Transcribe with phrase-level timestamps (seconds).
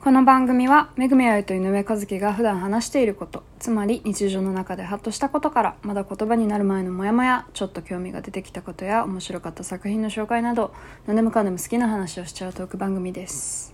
[0.00, 10.74] この番組はめぐみあゆと井上和樹が普段話していることつまり日常の中でハッとしたことからまだ言葉になる前のモヤモヤちょっと興味が出てきたことや面白かった作品の紹介など
[11.06, 13.72] 何でもかんでも好きな話をしちゃうトーク番組です。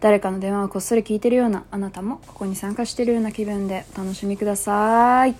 [0.00, 5.34] 誰かの電話をこっそり聞いてるようなあなたもここに参加しているような気分でお楽しみください。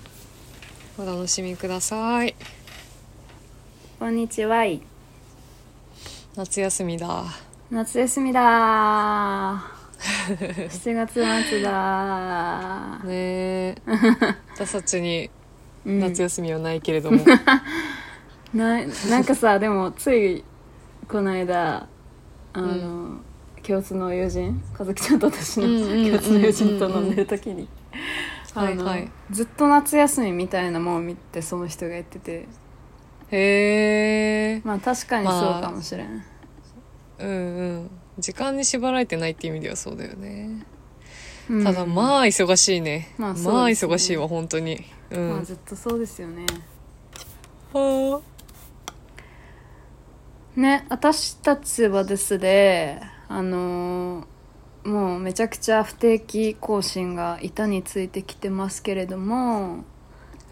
[0.98, 2.34] お楽しみください。
[3.98, 4.64] こんにちは。
[6.36, 7.24] 夏休みだ。
[7.70, 9.62] 夏休みだ。
[9.98, 13.00] 7月末だ。
[13.04, 13.76] ねえ。
[14.54, 15.30] 私たちに
[15.84, 16.00] うん。
[16.00, 17.18] 夏休みはないけれども、
[18.52, 20.44] ななんかさでもつい
[21.08, 21.86] この間
[22.52, 23.20] あの、
[23.66, 24.62] 共通の友人？
[24.78, 27.68] 和樹ちゃんと私の共通の友人と飲んでる時に。
[28.54, 29.00] あのはい。
[29.00, 32.46] はいずっと夏休みみたいなもんを見てその人が言ってて。
[33.32, 36.24] へえまあ確かにそうかもしれん、
[37.18, 37.90] うんうん。
[38.20, 40.64] 時間に縛られてないって意味ではそうだよね、
[41.50, 41.64] うん。
[41.64, 44.84] ただまあ忙しいね、まあまあ忙しいわ本当に。
[45.10, 46.46] うん、まあずっとそうですよね。
[47.72, 48.20] は
[50.54, 54.26] ね私たちはですねあの
[54.84, 59.84] もうめちゃくちゃ不定期更新が板についてきてますけれども、ま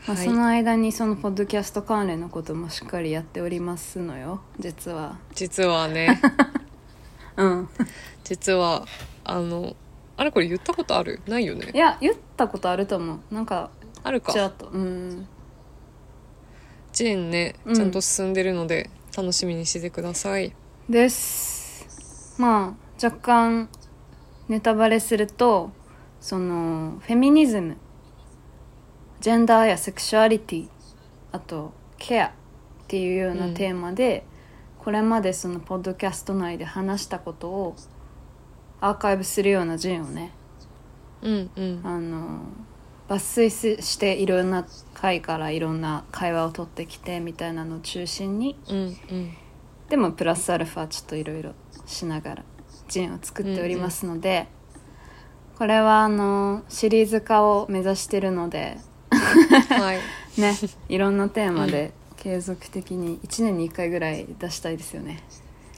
[0.08, 0.24] あ、はい。
[0.24, 5.18] その間にそのポッドキャスト関連のこともしっかりやっておりますのよ実は。
[5.34, 6.20] 実はね。
[7.36, 7.68] うん。
[8.24, 8.86] 実は
[9.24, 9.76] あの
[10.16, 11.20] あれこれ言ったことある？
[11.26, 11.70] ないよね。
[11.72, 13.34] いや言ったことあると思う。
[13.34, 13.70] なんか
[14.02, 14.32] あるか。
[14.32, 14.66] ちらっと。
[14.66, 15.26] うん。
[16.92, 17.74] ジェーンねうん。
[17.74, 20.54] ちゃんと進んでるので、楽しみにしててください。
[20.88, 21.63] です
[22.38, 23.68] まあ若干
[24.48, 25.70] ネタバレすると
[26.20, 27.76] そのフェミニズム
[29.20, 30.68] ジェンダーやセクシュアリティ
[31.32, 32.26] あとケア
[32.84, 33.54] っていうようなうん。
[33.54, 34.24] テーマで、
[34.78, 37.76] これまでそのポッドキャスト内で話したことを
[38.80, 40.32] アーカイブするような陣をね
[41.22, 41.80] うんうん。
[41.82, 42.40] あの
[43.08, 48.80] 抜粋ししていろんな回からいろんな会話を取ってきてみたいなのを中心にうんう
[49.14, 49.32] ん。
[49.88, 51.54] でもプラスアルファちょっといろいろ
[51.86, 52.44] しながら
[52.88, 54.46] ジンを作っておりますので、
[55.58, 58.78] これはあのシリーズ化を目指してるので
[59.10, 60.00] はい。
[60.40, 60.52] ね
[60.88, 65.22] いろんなテーマで継続的に1年に1回ぐらい出したいですよね。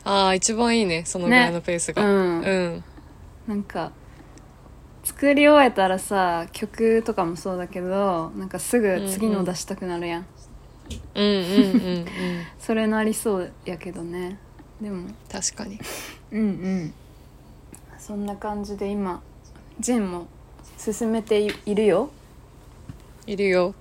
[0.03, 2.41] ああ一番いいねそのぐらいのペースが、ねうん。
[2.41, 2.85] うん。
[3.49, 3.93] なんか
[5.05, 10.27] 作り終えたらさ曲とかもそうだけどなんかすぐ次の出したくなるやん、
[11.15, 12.07] うんうんうんうん。
[12.59, 14.39] それなりそうやけどね
[14.81, 15.09] でも。
[15.31, 15.79] 確かに。
[16.33, 16.95] うんうん。
[17.99, 19.21] そんな感じで今
[19.81, 20.29] ジンも
[20.79, 22.11] 進めていいるよ。
[23.27, 23.75] いるよ。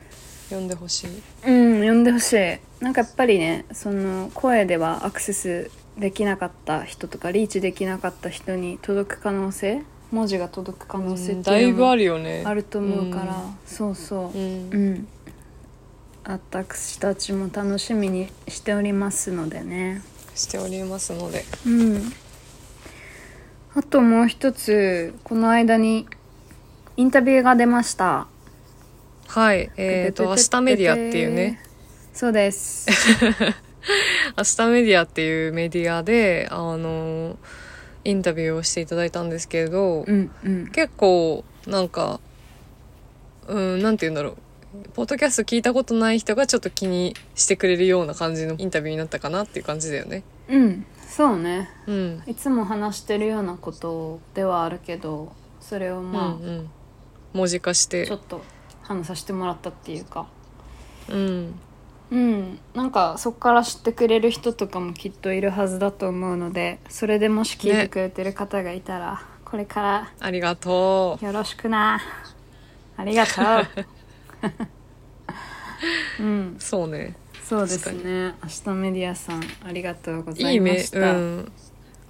[0.50, 1.10] 読んでほしい。
[1.46, 2.84] うん読んでほしい。
[2.84, 12.44] なんかやっぱりねその声ではアクセスできなかった人とかリーチできなかった人に届く可能性文字が届く可能性うんっていうのもだいぶあるよね。
[12.46, 13.36] あると思うから、
[13.66, 14.38] そうそう。
[14.38, 15.08] うん、うん。
[16.28, 20.02] 私たちも楽しみにしておりますのでね
[20.36, 21.44] しておりますので。
[21.66, 22.14] うん。
[23.76, 26.08] あともう一つこの間に
[26.96, 28.28] インタビューが出ました。
[29.28, 29.72] はい。
[29.78, 31.62] えっ、と「明日メディア」っていうね。
[32.14, 32.88] そうです
[34.38, 37.38] 「明日メディア」っていうメディアであの
[38.06, 40.68] インタビューをしていただいたんですけれど、うんうん。
[40.68, 42.22] 結構なんか
[43.48, 44.38] うんなんて言うんだろう
[44.94, 50.24] ポッドキャスト聞いたことない人がちょっと気にしてくれるような感じのインタビューになったかなっていう感じだよね。
[50.50, 51.70] うんそうね。
[51.88, 52.24] うん。
[52.28, 55.32] いつも話してるようなことではあるけど
[55.62, 56.70] それをまあ、うんうん。
[57.34, 58.06] 文字化して。
[58.06, 58.42] ちょっと
[58.82, 60.28] 話させてもらったっていうか。
[61.10, 61.56] うん。
[62.12, 62.60] うん。
[62.74, 72.02] なんかそこから知ってくれる人とかもきっといるはずだと思うのでそれでもし聞いてくれてる方がいたら、これからありがとよろしくな。
[72.98, 73.86] ありがとう
[76.20, 76.56] うん。
[76.58, 77.16] うそうね。
[77.44, 81.52] そうです確ね明日メディアさんありがとうございいめいましたうん。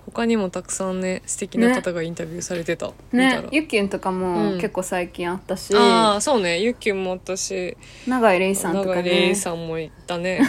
[0.05, 3.41] 他にもたくさんね素敵な方がインタビューされてた、見たら。
[3.41, 4.61] ねゆっきゅんとかもうん。
[4.61, 6.61] 結構最近あったし、ああそうね。
[6.61, 7.75] ゆっきゅんもあったし。
[8.07, 10.41] 永井玲さんとか永井ね玲さんもいたね。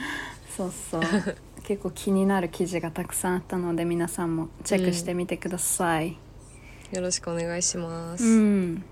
[0.56, 1.02] そうそう。
[1.70, 6.16] 結構気になる記事がたくさんあったので皆さんもチェックしてみてください、
[6.90, 8.84] よろしくお願いします、うん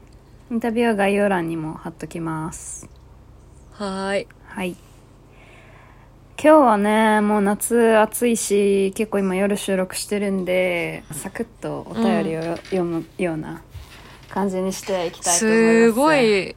[0.50, 2.88] インタビューは概要欄にも貼っときます。
[3.72, 4.28] はーい。
[4.46, 4.70] はい。
[4.70, 4.78] 今
[6.42, 13.60] 日はねもう夏暑いし結構今夜収録してるんでサクッとお便りを読むような
[14.30, 15.90] 感じにしていきたいと思います。
[15.90, 16.56] すごい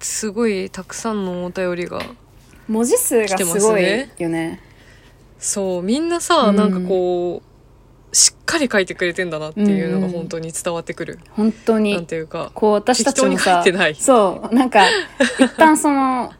[0.00, 2.02] すごいたくさんのお便りが
[2.68, 3.82] 文字数がすごい
[4.18, 4.60] よね。
[5.38, 6.56] そうみんなさ、うん。
[6.56, 7.51] なんかこう
[8.12, 11.94] しっかり書いてくれてんだなっていうのうんうんが本当に伝わってくる、本当に。
[11.94, 13.94] なんていうかこう私たちもさいてない。
[13.94, 14.86] そうなんか
[15.40, 16.32] 一旦その思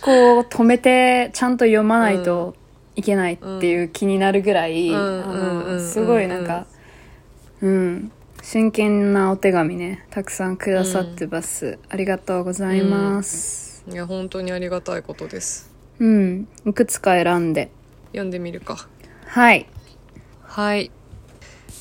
[0.00, 2.54] 考を止めてちゃんと読まないと
[2.96, 4.90] いけないっていう気になるぐらい、
[5.80, 6.66] すごいなんか
[7.60, 8.12] うん
[8.42, 13.84] 真剣なお手紙ねたくさんくださってます、ありがとうございます。
[13.90, 15.70] いや本当にありがたいことです。
[15.98, 17.70] うん、いくつか選んで。
[18.12, 18.88] 読んでみるか。
[19.26, 19.66] はい
[20.54, 20.92] はい、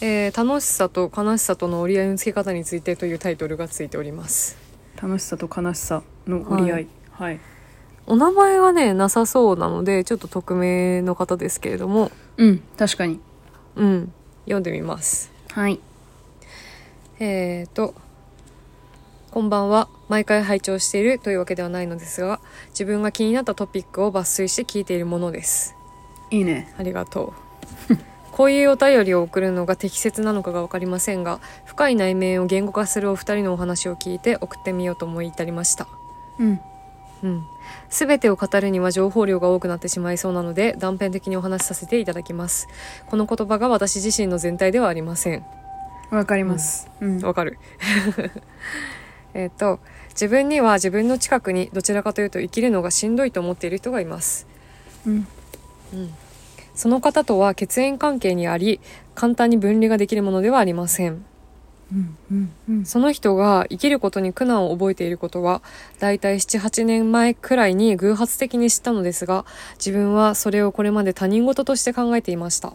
[0.02, 4.58] えー楽しさと悲しさとの折り合いのつけ方についてというタイトルがついております。
[5.00, 6.88] 楽しさと悲しさの折り合い。
[7.12, 7.40] はい、
[8.08, 12.10] お名前はねなさそうなのでちょっと匿名の方ですけれども。
[12.38, 13.20] うん確かに。
[13.76, 14.12] うん。
[14.46, 15.32] 読んでみます。
[15.52, 15.80] はい。
[17.20, 17.94] えーと
[19.30, 19.88] こんばんは。
[20.10, 25.76] 毎回拝聴しているというわけではないのですが自分が気になったトピックを抜粋して聞いているものです。
[26.32, 26.74] いいね。
[26.80, 27.36] ありがと
[27.92, 27.98] う
[28.34, 35.88] こういうお便りを送るのが適切なのかが分かりませんが深い内面を言語化するお二人のお話を聞いて送ってみようと思い至りました。
[36.40, 36.60] うん。
[37.22, 37.44] うん、
[37.90, 42.68] 全てを語るには情報量が多くなってしまいそうなので断片的にお話しさせていただきます。
[43.06, 45.46] この言葉が私自身の全体ではありません。
[46.10, 46.90] わかります。
[47.02, 47.20] うん。
[47.20, 47.60] わかる。
[49.36, 54.48] えっと自分には自分の近くにどちらかというと生きるのがしんどいと思っている人がいます。
[55.06, 55.28] うん
[56.76, 58.80] その方とは血縁関係にあり
[59.16, 61.26] 簡単に分離ができるものではありません。
[61.92, 62.86] うんうんうん。
[62.86, 65.62] その人が生きることに苦難を覚えていることは
[66.00, 69.46] だいたい78年前くらいに偶発的に知ったのですが
[69.78, 72.74] 自分はそれをこれまで他人事として考えていました、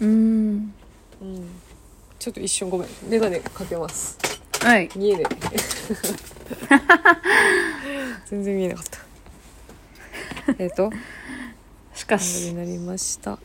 [0.00, 0.72] うん。
[1.20, 1.48] うん、
[2.18, 2.88] ちょっと一瞬ごめん。
[3.08, 4.18] 眼鏡かけます。
[4.60, 4.88] はい。
[4.96, 5.56] 見えねえ。
[8.26, 10.54] 全然見えなかった。
[10.58, 10.90] えっと
[11.96, 12.50] しかし。
[12.50, 13.38] になりました。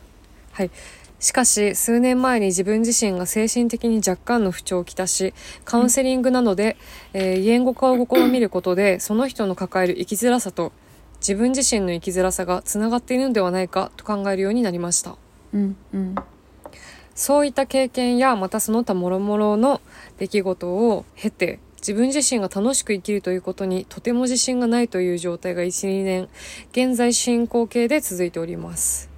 [0.52, 0.70] はい。
[1.18, 5.34] しかし数年前に自分自身が精神的に若干の不調をきたし
[5.64, 6.76] カウンセリングなどで、
[7.12, 10.72] えー言語化を試みることでその人の抱える生きづらさと
[11.20, 15.14] 自分自身の生きづらさがつながっているのではないかと考えるようになりました。
[15.54, 16.14] うんうん。
[17.14, 19.80] そういった経験やまたその他諸々の
[20.18, 26.28] 出来事を経て自分自身が楽しく生きるということにとても自信がないという状態が12年
[26.70, 29.10] 現在進行形で続いております。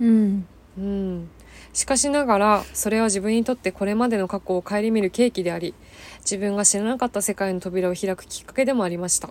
[0.00, 0.46] うん。
[0.78, 1.28] うん、
[1.72, 5.74] しかしながらそれは自分にとってこれまでの過去を顧みる契機であり
[6.20, 9.30] 自分が知らなかった世界の扉を開くきっかけでもありました。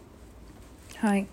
[0.97, 1.27] はい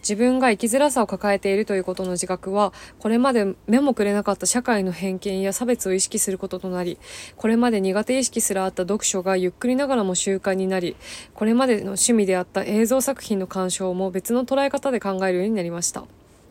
[0.00, 6.98] 自分が生きづらさを抱えているということの自覚はこれまで目もくれなかった社会の偏見や差別を意識することとなり
[7.36, 10.96] これまで苦手意識すらあった読書がゆっくりながらも習慣になり
[11.34, 16.04] これまでの趣味であった映像作品の鑑賞も別の捉え方で考えるようになりました。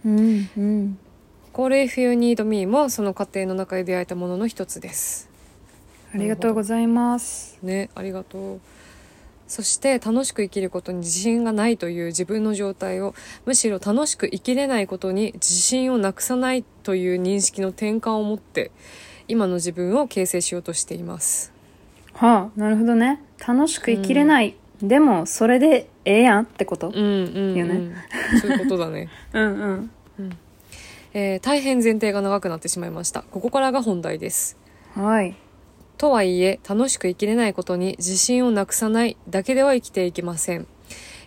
[0.06, 0.98] うんうん
[1.54, 5.30] 「Call If You Need Me」もその過程の中で出会えたものの一つです。
[6.14, 7.58] ありがとうございます。
[7.62, 8.60] ねありがとう
[9.50, 13.14] そして楽しく生きることに自信がないという自分の状態を
[13.46, 18.72] むしろ楽しく生きれないことに自信をなくさないという認識の転換を持って
[19.28, 21.52] 今の自分を形成しようとしています。
[22.14, 23.22] はあなるほどね。
[23.46, 26.90] 楽しく生きれない、でもそれでええやんってこと？
[26.90, 27.92] うんうん、うんよね。
[28.42, 29.92] そういうことだね、 うん。
[30.20, 30.38] うん。
[31.14, 33.24] えー大変前提が長くなってしまいました。
[33.32, 34.58] ここからが本題です。
[34.96, 35.36] はい
[36.00, 40.66] とはいえ楽しく生きれないことに自信をなくさないだけでは生きていけません。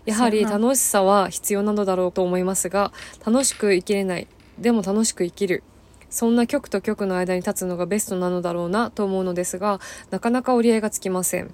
[0.06, 2.90] やはり楽しさは必要なのだろうと思いますが
[3.24, 4.26] 楽しく生きれない。
[4.58, 5.62] でも楽しく生きる。
[6.08, 9.78] そんな極と極の間に立つのがベストなのだろうなと思うのですが
[10.10, 11.52] なかなか折り合いがつきません。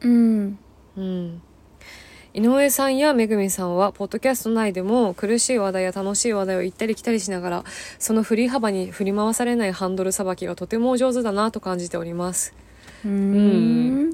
[0.00, 0.58] うん。
[0.96, 1.42] うん
[2.36, 7.64] 井上さんやめぐみさんはポッドキャスト内でも苦しい話題や楽しい話題を行ったり来たりしながら
[7.98, 12.52] その振り幅に振り回されないハンドルさばきがとてもお上手だなと感じております。
[13.06, 14.12] うーん。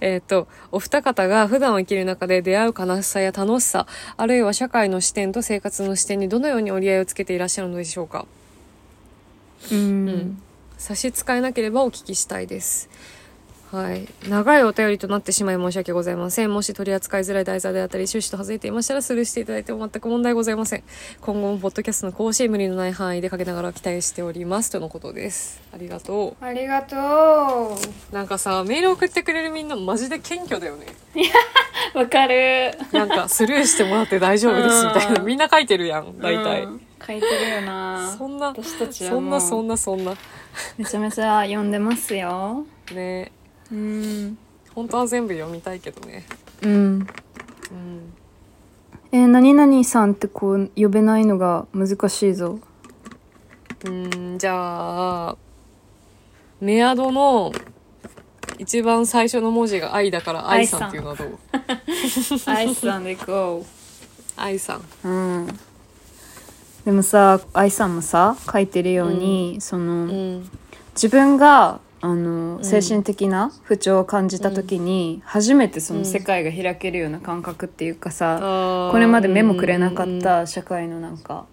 [0.00, 8.26] えっ、と、お二方が普段を生きる中で出会う悲しさや楽しさ、あるいは社会の視点と生活の視点にどのように折り合いをつけていらっしゃるのでしょうか。
[9.70, 10.42] うん。
[10.78, 12.90] 差し支えなければお聞きしたいです。
[13.72, 14.06] はい。
[14.28, 16.52] 長いお便りとなってしまい申し訳ございません。
[16.52, 20.84] もし取り扱いづらい題材であったり、趣旨と外れていましたらスルーしていただいても全く問題ございません。
[21.20, 24.70] 今後もポッドキャストの更新無理のない範囲でかけながら期待しております。
[24.70, 25.60] とのことです。
[25.74, 28.14] ありがとありがとう。
[28.14, 30.86] なんかさ、メール送ってくれるみんなマジで謙虚だよね。
[31.94, 35.20] うわかるなんかスルーしてもらって大丈夫ですみたいな。
[35.20, 36.64] うんみんな書いてるやん、大体。
[36.64, 40.14] うん書いてるよなそんな、私たちはそんなそんなそんな。
[40.78, 43.30] めちゃめちゃ読んでますよね
[43.72, 44.38] うん。
[44.74, 46.26] 本当は全部読みたいけどね。
[46.62, 46.70] うん。
[46.70, 47.06] うん。
[49.12, 52.58] えー何々さんってこう呼べないのが難しいぞ。
[53.84, 54.38] うん。
[54.38, 55.36] じゃあ
[56.60, 57.52] メアドの
[58.58, 61.38] 一番最初の文字が愛だから愛さんっていうのはどう？
[62.46, 63.04] 愛さん。
[63.04, 63.64] でこ
[64.36, 64.80] 愛さん。
[65.04, 65.46] ううん。
[66.84, 70.50] でもさ愛さんもさ書いてるように、その、うん。
[70.94, 72.64] 自分があのん。
[72.64, 81.46] 精神的な不調を感じた時に、初めてそのうん世界が開けるような感覚っていうかさ、ここれまで目もくれなかった社会のなんか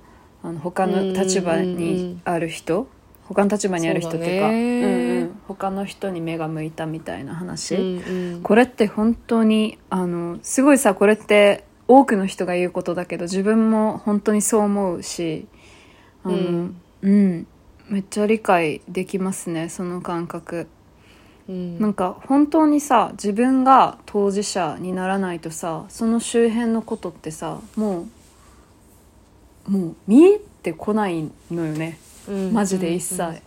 [0.44, 2.88] あの他の立場にんある人
[3.28, 8.42] 他の立場にある人っていうかうんうん、他の人に目が向いたみたいな話、うんうん。
[8.44, 15.48] これって本当にあのすごいさこれって多くの人が言うことだけど自分も本当にそう思うし
[16.24, 16.76] あの、うん。
[17.02, 17.48] うん
[17.94, 20.68] めっちゃ理解できますねその感覚。
[21.48, 21.80] うん。
[21.80, 28.08] なんか本当にさ自分が当事者にならないとさその周辺のことってさも
[29.68, 32.00] うもう見えてこないのよね。
[32.28, 32.52] うん。
[32.52, 33.42] マジで一切、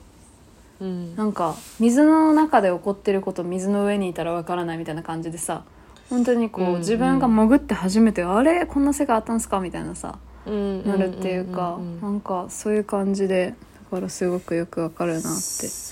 [0.80, 1.16] うん。
[1.16, 5.64] なんか水の中で起こってること水の上にいたらわからないみたいな感じでさ
[6.08, 6.78] 本当にこう、うん。
[6.78, 8.64] 自分が潜って初めてあれ？
[8.64, 9.58] こんな世界あったんすか？
[9.58, 10.86] みたいなさうん。
[10.86, 11.80] なるっていうか、ん。
[11.80, 11.98] ん。
[11.98, 12.00] ん。
[12.00, 15.30] なんかそういう感じでだからすごくよくわかるなって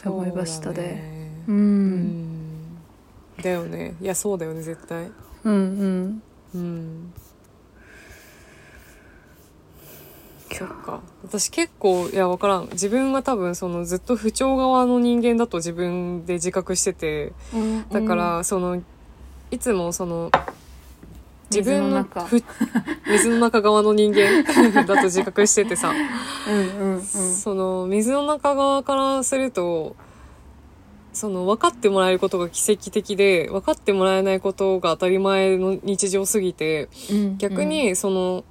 [0.09, 1.31] 思いましたそうだでね。
[1.49, 1.97] ううん。
[2.01, 2.79] ん
[3.43, 3.95] だよね。
[4.01, 5.11] いやそうだよね絶対。
[5.45, 6.23] うんうん。
[6.55, 7.13] うん。
[10.53, 11.01] そっか。
[11.25, 12.69] 私結構いや分からん。
[12.73, 17.33] 自分は多分そのずっと不調側の人間だと自分で自覚してて。
[17.91, 18.81] だからその
[19.51, 20.31] いつもその
[21.55, 22.43] 自分の水の中ふ
[23.11, 24.43] 水の中側の人間
[24.85, 25.93] だと自覚しててさ。
[26.49, 27.03] うんうんうん。
[27.03, 29.97] その水の中側からすると
[31.13, 37.39] その分かってもらえることが奇跡的で分かってもらえないことが当たり前の日常すぎてうん。
[37.39, 38.45] 逆にその、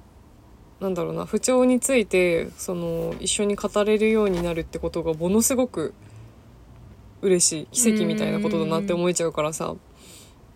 [0.80, 5.94] なんだろうな不調についてその一緒に語れるようになるってことがものすごく
[7.22, 9.74] 嬉しい奇跡みたいなことだなって思えちゃうからさ。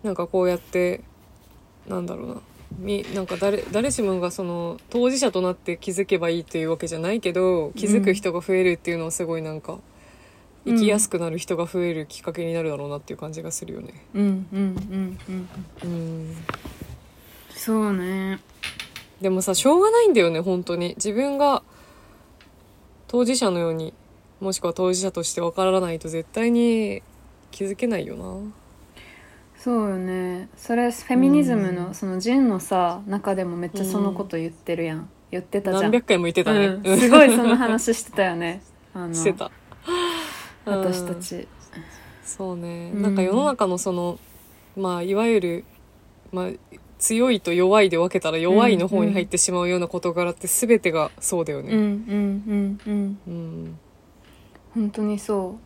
[0.03, 1.01] なんかこうやって
[1.89, 2.35] なんだろうな。
[2.77, 9.79] みなんか誰誰しもがその当事者となって気づけばいいっていうわけじゃないけど気づく人が増えるっていうのはすごいなんか
[10.65, 13.93] 生きやすくなる人が増えるきっかけになるだろうなっていう感じがするよね。
[14.13, 15.49] うんうんうんうん。
[15.83, 16.35] うん。
[17.55, 18.39] そうね。
[19.19, 20.93] でもさしょうがないんだよね本当に。
[20.95, 21.63] 自分が
[23.07, 23.93] 当事者のように
[24.39, 27.01] もしくは当事者として分からないと絶対に
[27.51, 28.53] 気づけないよな
[29.59, 30.47] そうよね。
[30.55, 31.75] それフェミニズムうん。
[31.75, 35.09] のそのジンのさ中でもめっちゃそのこと言ってるやん。
[35.31, 35.83] 言ってたじゃん。
[35.83, 38.61] 何百回も言ってたね、うん、すごいその話してたよね。
[38.93, 39.51] あの してた。
[40.65, 40.79] うん。
[40.79, 41.45] 私たち。
[42.23, 42.91] そうね。
[42.93, 43.01] うん。
[43.01, 44.17] なんか世の中のその
[44.77, 45.65] まあいわゆる、
[46.31, 46.49] まあ、
[46.97, 51.65] 強いと弱いで分けたら弱いの方に入ってしまうような事柄って全てがそうだようん。
[51.67, 51.73] うん。
[51.73, 51.83] ね
[52.47, 52.79] うん。
[52.87, 53.19] うん。
[53.27, 53.79] うん、
[54.73, 55.57] 本当にそ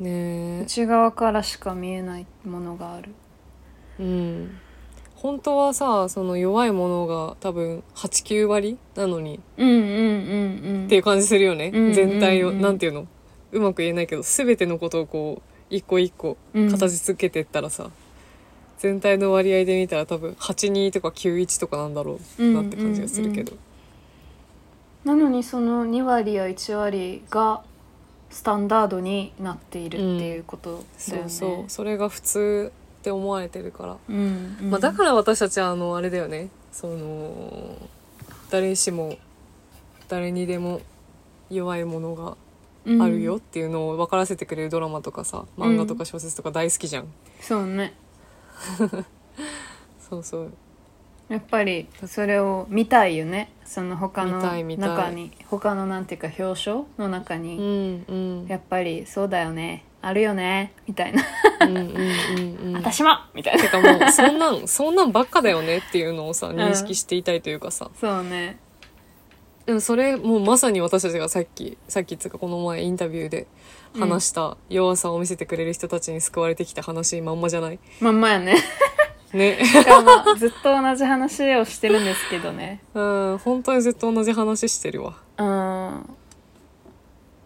[0.00, 3.14] ね内側からしか見えないものがある。
[3.98, 4.58] うん。
[5.14, 10.84] 本当はさその弱いものが多分89割なのにうんうんうんうん。
[10.86, 11.92] っていう感じするよね、うんうんうん。
[11.94, 13.06] 全体をなんていうの？
[13.52, 16.70] うまく言えないけど全てのことをこう一個一個うん。
[16.70, 17.90] 形付けてったらさ、
[18.78, 23.54] 全体の割合で見たら多分82とか91とかなんだろうなって感じがするけど、
[25.04, 27.62] なのにその2割や1割が
[28.30, 31.64] スタンダードになっているっていうことだよね、そうそう。
[31.68, 34.70] それが普通って思われてるから、うんうん。
[34.70, 36.48] まあ、だから私たちはあのあれだよね。
[36.72, 37.76] その
[38.50, 39.16] 誰しも
[40.08, 40.80] 誰にでも
[41.50, 42.36] 弱いものが
[43.02, 47.06] あるよっていうのを分からせてくれるドラマとかさ漫画とか小説とか大好きじゃん、
[47.40, 47.94] そうね。
[50.08, 50.52] そうそう。
[51.28, 58.46] やっぱりそれを見たいよねその他の中に他のなんていうか表彰の中うに、んうん。
[58.48, 61.22] やっぱりそうだよねあるよねみたいな。
[61.62, 62.72] うんうんうんうん。
[62.76, 63.62] 私もみたいな。
[63.62, 68.58] てかもうそんなん そんなんばっかだよねっていうのをさ認識していたいというかさ、そうね。
[69.66, 73.48] でもそれもうまさに私たちがさっきさっきっつうかこの前インタビューで
[73.98, 77.80] 話した弱さを見せてくれる人たちに救われてきた話まんまじゃない？
[78.00, 78.54] まんまやね
[79.36, 79.58] ね。
[80.38, 82.80] ずっと同じ話をしてるんですけどね。
[82.94, 83.00] う
[83.34, 85.14] ん本当にずっと同じ話してるわ。
[85.38, 86.16] うん。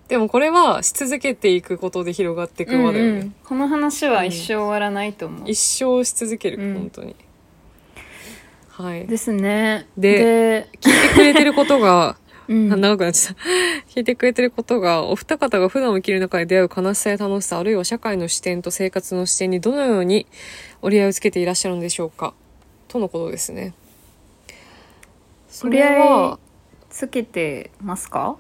[0.09, 3.35] でもこれはし続けていくことで広がっていく輪だよね、うんうん。
[3.45, 6.75] この話は一生終わらないと思う、一生し続ける、うん。
[6.75, 7.15] 本当に。
[8.69, 9.07] はい。
[9.07, 9.87] ですね。
[9.97, 12.17] でで聞いてくれてることが
[12.51, 12.81] うん。
[12.81, 13.43] 長くなっちゃった。
[13.95, 20.27] 聞いてくれてることが、お二方が普段生きる中で出会う悲しさや楽しさ、あるいは社会の視点と生活の視点にどのように
[20.83, 22.35] 折り合いをつけていらっしゃるのでしょうか？
[22.89, 23.75] とのことですね。
[25.49, 26.39] それ折り合いは、
[26.89, 28.37] つけてますか？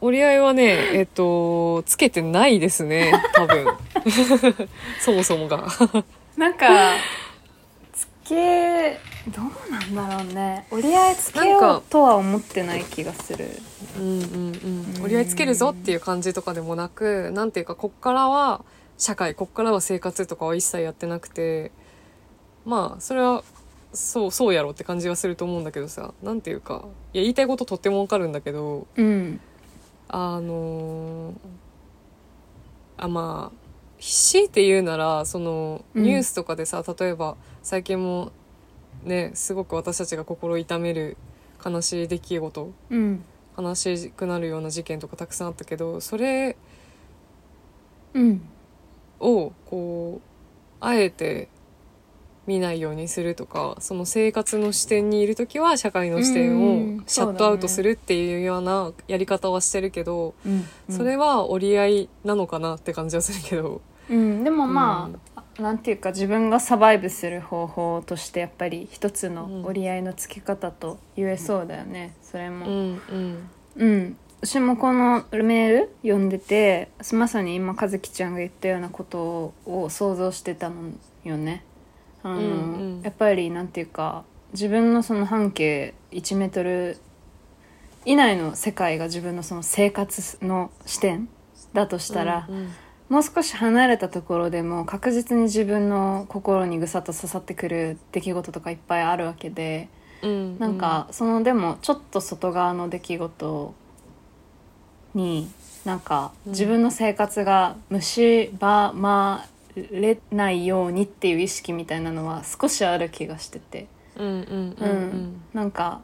[0.00, 3.66] 折り合いはね、えっと、つけてないですね、多分。
[5.00, 5.68] そもそもが。
[6.36, 6.66] なんか
[7.92, 8.98] つけ
[9.28, 13.50] どうなんだろうね折り合いつけようとは思ってない気がする
[13.96, 15.02] うんうんうん。
[15.04, 18.64] 折り合いつけるぞっていう感じとかでもなく、なんていうか、こっからは
[19.02, 21.72] 社会、こっからは生活とかは一切やってなくて、
[22.64, 23.42] まあ、それは、
[23.92, 29.40] そう、そうやろって感じはすると思うんだけどさ、なんていうか、いや、言いたいこととってもわかるんだけど、うん。
[30.06, 31.34] あのー
[32.96, 33.58] あ、まあ、
[33.98, 36.04] 強いて言うなら、その、うん。
[36.04, 38.30] ニュースとかでさ、例えば、最近も、
[39.02, 41.16] ね、すごく私たちが心痛める
[41.64, 43.24] 悲しい出来事うん。
[43.58, 46.56] 悲しくなるような事件とかたくさんあったけどそれ
[48.14, 48.40] うん
[49.22, 50.28] をこう
[50.80, 51.48] あえて
[52.46, 63.80] 見ないようにするとかその生活の視点にいる時は社会の視点うんをシャットアウトするっていうようなやり方はしてるけど、うんそれは折り合いなのかなって感じはするけど。
[64.10, 72.14] うんでもまあ、なんていうか自分がサバイブする方法としてやっぱり一つの折り合いのつけ方と言えそうだよね。
[72.20, 72.66] それも。
[72.66, 73.48] うんうん。
[73.76, 80.90] うん私もこのメール読んでてまさに今和樹ちゃんが言ったようなことを想像してたの
[81.22, 81.62] よね。
[82.24, 82.48] あの、うんう
[82.98, 86.98] んやっぱりなんていうか自分のその半径1メートル
[88.04, 91.28] 以内の世界が自分のその生活の視点
[91.72, 92.68] だとしたら、うん
[93.08, 99.88] もう少し離れたところでも確実に自分の心にぐさっと刺さってくる出来事とかいっぱいあるわけで。
[100.22, 103.74] うんなんかそのでもちょっと外側の出来事
[105.14, 105.50] に
[105.84, 106.52] なんかうん。
[106.52, 113.86] 自分の生活が蝕まれないようにっていう意識みたいなのは少しある気がしてて、
[115.54, 116.02] なんか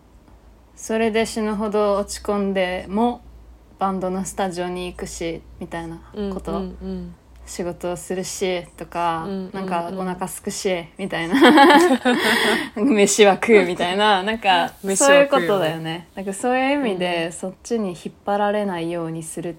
[0.75, 3.21] それで死ぬほど落ち込んでも
[3.79, 6.62] バンドのスタジオに行くしみたいなうんこと、
[7.49, 11.35] 仕事をするしとか、うんなんかうんお腹すくしみたいな。
[12.77, 14.23] 飯は食うみたいな。
[14.23, 16.09] なんか飯そういうことだよね。
[16.15, 19.57] なんかそういう意味で、そっちに引っ張られないようにする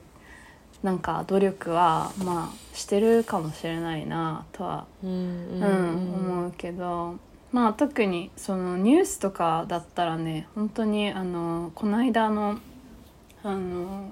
[0.84, 6.39] なんか努力はまあしてるかもしれないなとは、うんううんん。
[6.41, 7.17] 思うけど。
[7.52, 12.60] まあ特にそのニュースとかだったらね本当にあのこの間の
[13.43, 14.12] あの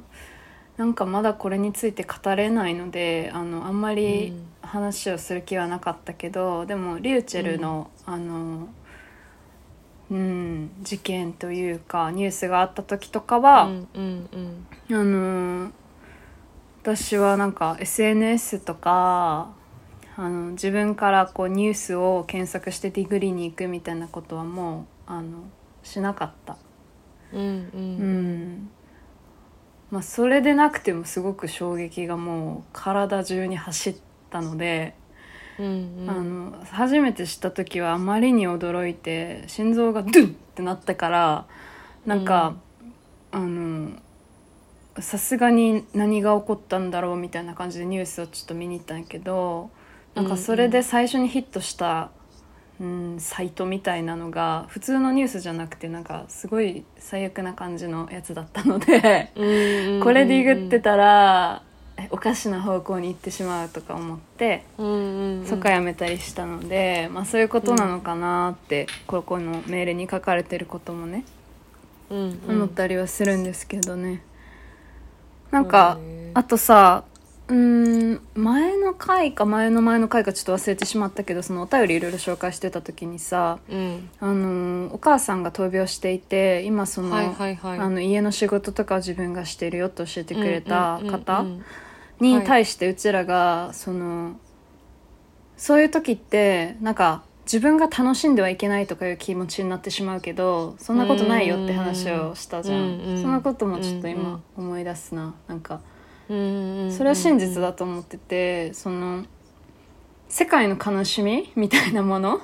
[0.78, 4.48] なんかまだこれについて語れないのであのあんまりうん。
[4.68, 8.68] 話をする気はなかったけど、でもリューチェルの、あの
[10.10, 14.30] うん事件というかニュースがあった時とかは、うんうん
[14.90, 14.96] うん。
[14.96, 15.72] あの
[16.82, 19.54] 私はなんか SNS とか
[20.16, 25.44] あの自分からこうニュースを検索してディグリに行くみたいなことはもうあの
[25.84, 26.58] しなかった。
[27.34, 28.54] うんううん。
[28.54, 28.70] ん
[29.92, 33.96] まあ、それでなくてもすごく衝撃がもう体中に走っ
[34.30, 34.96] たので、
[35.60, 36.10] うんうん。
[36.10, 41.46] あの初めて知った時はあまりに驚いて心臓がドゥンってなったから
[42.06, 42.56] なんか、
[43.32, 43.92] あの
[45.00, 49.70] さすがに何が起こったんだろうみたいな感じでニュースをちょっと見に行ったんやけど
[50.16, 52.10] なんかそれで最初にヒットした、
[52.80, 59.32] うん、サイトみたいなのが普通のニュースじゃなくてなんかすごい最悪な感じのやつだったので。
[59.36, 61.64] うんこれでグってたら
[61.98, 71.26] えおかしな方向に行ってしまうとか思って、そこやめたりしたので、まあ、そういうことなのかなって、ここのメールに書かれてることもね、
[72.10, 74.22] 思ったりはするんですけどね。
[75.50, 75.98] なんか、
[76.36, 77.04] あとさ
[77.50, 77.56] うー
[78.16, 84.10] ん前の回か前の前の回かちょっと忘れてしまったけどそのお便りいろいろ紹介してた時にさうん。
[84.20, 87.80] あのお母さんが闘病していて今その,、はいはいはい。
[87.80, 91.46] あの家の仕事とかを自分がしてるよと教えてくれた方、
[92.20, 94.38] に対してうちらが、その
[95.56, 105.34] そういう時ってなんか自分が楽しんではいけないとかいう気持ちになってしまうけどそんなことないよって話をしたじゃん、うんうんそんなこともちょっとうん今思い出すな。
[105.48, 105.97] なんかうんうんうん
[106.28, 109.26] それは真実だと思っててその
[110.30, 112.42] 世界の悲しみみたいなもの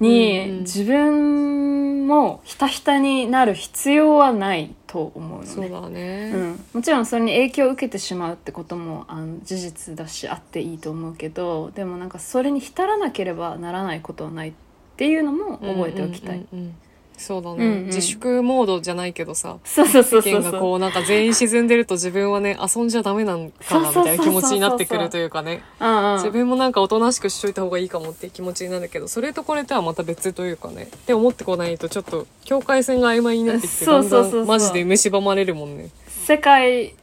[0.00, 0.60] に、うんうん。
[0.60, 5.46] 自分もひたひたになる必要はないと思うのね。
[5.46, 6.32] そうだね。
[6.34, 14.52] うん、もちろんそれに影響を受けてしまうってこともあの事実だしあっていいと思うけどでもなんかそれに浸らなければならないことはないっ
[14.96, 16.36] ていうのも覚えておきたい。
[16.36, 16.74] うんうんうんうん
[17.20, 17.86] そうだね、うんうん。
[17.86, 19.58] 自粛モードじゃないけどさ。
[19.62, 20.60] そうそうそうそうそう。
[20.60, 25.62] こうなんか全員沈んでると自分はね遊んじゃダメなんかなみたいな気持ちになってくるというかね。
[25.78, 26.16] うんうん。
[26.16, 30.84] 自分もなんかおとなしくしといた方がいいかもっていう気持ちになるけどそれとこれとはまた別というかね。
[30.84, 35.90] って思ってこないとちょっと境界線が曖昧になってきてそうんそうマジで蝕まれるもんね。
[36.24, 36.94] 世界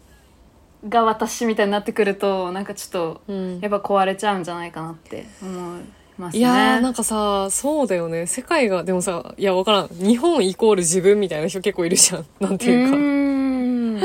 [0.90, 3.60] が私みたいになってくるとなんかちょっとうん。
[3.60, 5.82] やっぱ壊れちゃうんじゃないかなって思い
[6.18, 6.40] ますね。
[6.40, 8.28] いやーなんかさそうだよね。
[8.28, 9.88] 世界がでもさいやわからん。
[9.90, 12.26] 日本イコール自分みたいな人結構いるじゃん。
[12.40, 12.96] なんていうか。
[12.96, 14.02] うーん。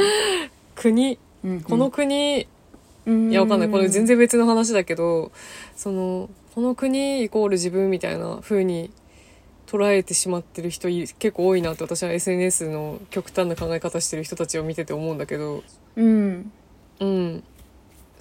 [0.75, 2.46] 国うんこの国、
[3.07, 3.31] うん。
[3.31, 3.68] いやわかんない。
[3.68, 5.33] これ全然別の話だけど
[5.77, 8.90] そのこの国イコール自分みたいな風に
[9.66, 15.62] 捉えてしまってる人い結構多いなって私は SNS の極端な考え方してる人たちを見てて思うんだけど。
[15.96, 16.53] うん。
[17.01, 17.44] うん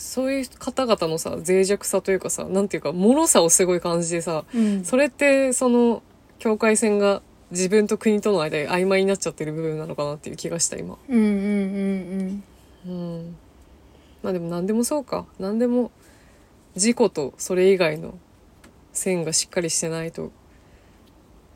[0.02, 4.84] そういう方々のさ脆弱さというかさなんていうか脆さをすごい感じてさうん。
[4.84, 6.02] それってその
[6.40, 10.98] 境界線が自分と国との間で曖昧になっちゃってる部分なのかなっていう気がした今。
[11.08, 12.44] うんうん
[12.86, 13.36] うんうん。
[14.24, 15.28] まあでも何でもそうか。
[15.40, 15.92] 何でも
[16.76, 18.18] 事故とそれ以外の
[18.94, 20.32] 線がしっかりしてないと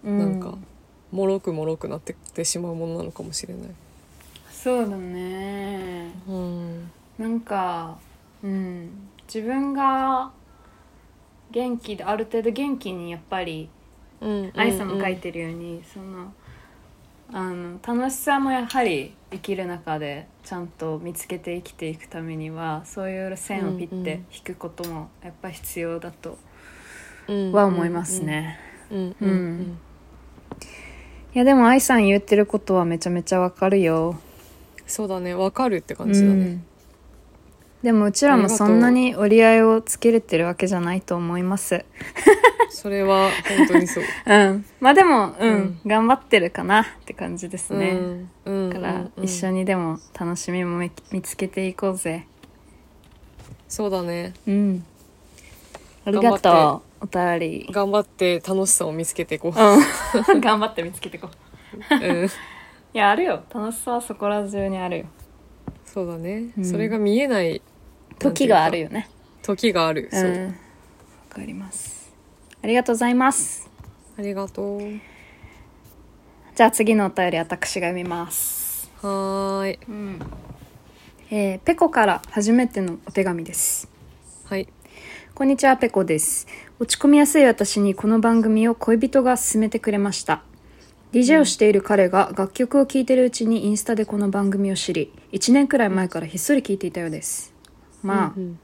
[0.03, 0.19] うん。
[0.19, 0.57] なんか
[1.11, 3.69] もろくもろくなってってしまうものなのかもしれない。
[4.51, 6.11] そうだね。
[6.27, 6.91] うん。
[7.17, 7.97] なんか
[8.45, 9.09] うん。
[9.27, 10.31] 自分が
[11.49, 13.69] 元気である程度元気にやっぱり
[14.21, 14.51] うん。
[14.55, 16.31] 愛さんも書いてるように、その
[17.33, 26.37] あの楽しさもやはり生きる中でちゃんと見つけて生きていくためにはそういう線をピッて引くこともやっぱ必要だと
[27.27, 27.51] うん。
[27.51, 28.59] は思いますね。
[31.33, 34.19] いやでも愛さん言ってることはめちゃめちゃわかるよ。
[34.85, 35.33] そうだね。
[35.33, 36.33] わかるって感じだね。
[36.33, 36.65] うん
[37.85, 41.85] でもうちらもそんなに折り合いをつけれてるわけじゃないと思います。
[42.71, 44.65] それは本当にそう うん。
[44.79, 47.91] まあでも、うん、うん頑張ってるかなって感じですね。
[47.91, 52.25] うんうんだから一緒ににでも楽しみも見見つけていこうぜ。
[53.67, 54.83] そうだねうん。
[56.05, 57.05] ありがとう。
[57.05, 57.67] お便り。
[57.69, 60.41] 頑張って楽しさを見つけていこうん。
[60.41, 61.29] 頑張って見つけていこ
[61.91, 61.95] う。
[61.95, 62.29] ううんい
[62.93, 63.43] や、あるよ。
[63.53, 65.05] 楽しさはそこら中にあるよ。
[65.95, 67.61] そうだね、うんそれが見えない
[68.19, 69.09] 時があるよね。
[69.43, 70.19] 時がある、うん。
[70.19, 70.53] そうわ
[71.29, 72.13] かります。
[72.61, 73.69] ありがとうございます。
[74.17, 74.79] ありがとう
[76.55, 78.89] じゃあ次のお便り私が読みます。
[79.01, 80.19] はーいうん。
[81.29, 83.89] えー、ペコから初めてのお手紙です。
[84.45, 84.67] はい
[85.33, 86.47] こんにちは、ペコです。
[86.79, 90.43] 落ち込みやすい私にこの番組を恋人が勧めてくれました。
[91.11, 97.54] DJ をしている彼が楽曲を聴いているうちにインスタでこの番組を知り、1年くらい前からひっそり聴いていたようです。
[98.05, 98.59] まあ、うん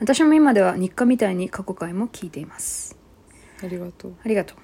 [0.00, 2.96] 私も今では日課みたいに過去回も聞いています。
[3.62, 4.56] ありがとうありがとう。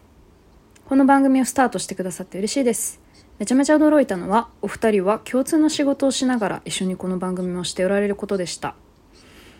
[0.86, 3.02] この番組をスタートしてくださって嬉しいです。
[3.38, 8.76] めちゃめちゃ驚いたのは、お二人は共通の仕事をしながら一緒にこの番組をしておられることでした。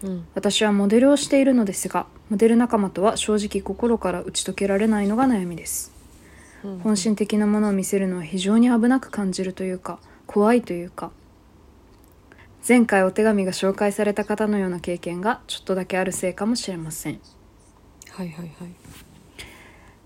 [0.03, 5.93] うん私はモデルをしているのですがモデル仲間とは正直心から打ち解けられないのが悩みです
[6.65, 11.13] うん本心的なものを見せるのは非常に危なく感じるというか怖いというか
[12.67, 17.21] 前回お手紙が紹介された方のような経験がちょっとだけあるせいかもしれません。
[18.11, 18.75] はいはいはい。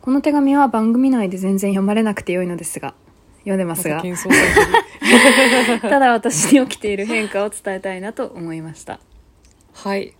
[0.02, 2.94] この手紙は番組内で全然読まれなくてよいのですが
[3.40, 4.02] 読んでますがま
[5.80, 9.00] ただ私に起きている変化を伝えたいなと思いました。
[9.72, 10.14] はい。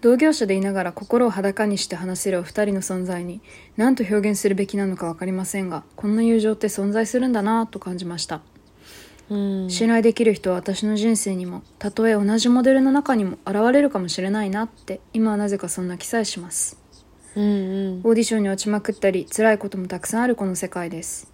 [0.00, 3.40] 同業者でいながら心を裸にして話せるお二人の存在に
[3.76, 8.42] 何と表現するべきなのか分かりませんがこんな友情って存在するんだなぁと感じました
[9.30, 9.70] うん。
[9.70, 16.78] 信頼できる人は私の人生にもたとえ同じモデルの中にも現れるかもしれないなって今はなぜかそんな気さえします。
[17.34, 18.00] うんうん。
[18.04, 21.32] オーディションに落ちまくったり辛いこともたくさんあるこの世界です。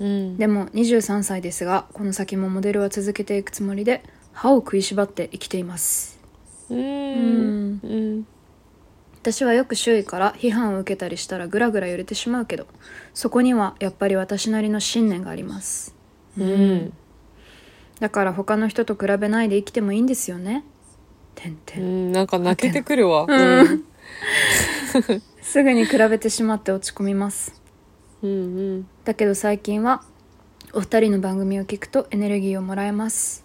[0.00, 0.36] うん。
[0.36, 4.02] でも23歳ですがこの先もモデルは続けていくつもりで
[4.32, 6.18] 歯を食いしばって生きています。
[6.70, 6.78] うん。
[6.78, 7.80] ん。
[7.82, 8.26] うん。
[9.24, 12.66] 私はよく周囲から批判を受けたりしたらグラグラ揺れてしまうけど
[13.14, 15.94] そこにはやっぱり私なりの信念があります。
[16.38, 16.92] うん
[18.00, 20.64] だから他の人と比べないで生きてもいいんですよね。
[21.34, 23.26] てんてうんんなんか泣けてくるわ。
[23.28, 23.84] うん。
[25.42, 27.60] すぐに比べてしまって落ち込みます。
[28.22, 28.34] うんう
[28.78, 28.86] ん。
[29.04, 30.02] だけど最近は
[30.72, 33.44] お二人の番組を聞くとエネルギーをもらえます。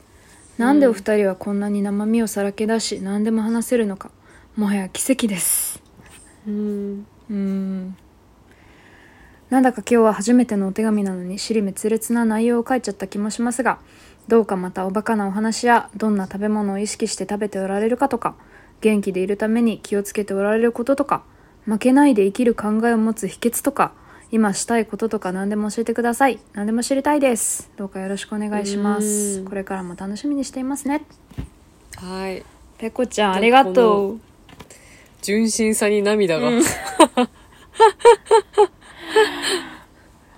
[0.58, 4.12] なんでお二人はこんなに生身をさらけ出し何でも話せるのか。
[4.56, 5.82] もはや奇跡です。
[6.48, 7.06] うん。
[7.30, 7.98] うーん。
[9.50, 13.80] なんだか今日は初めてのお手紙なのに尻滅裂な内容を書いちゃった気もしますが
[14.30, 18.36] どうかまたおバカなお話やどんな食べ物を意識して食べておられるかとか
[18.80, 21.24] 元気でいるために気をつけておられることとか
[21.66, 23.92] 負けないで生きる考えを持つ秘訣とか
[24.32, 26.38] 今したいこととか何でも教えてください。
[26.54, 27.72] 何でも知りたいです。
[27.78, 29.40] どうかよろしくお願いします。
[29.40, 29.46] うん。
[29.46, 31.02] これからも楽しみにしていますね。
[31.96, 32.46] はい。
[32.78, 34.20] ペコちゃんありがとう。
[35.24, 36.62] 純真さに涙が、うん。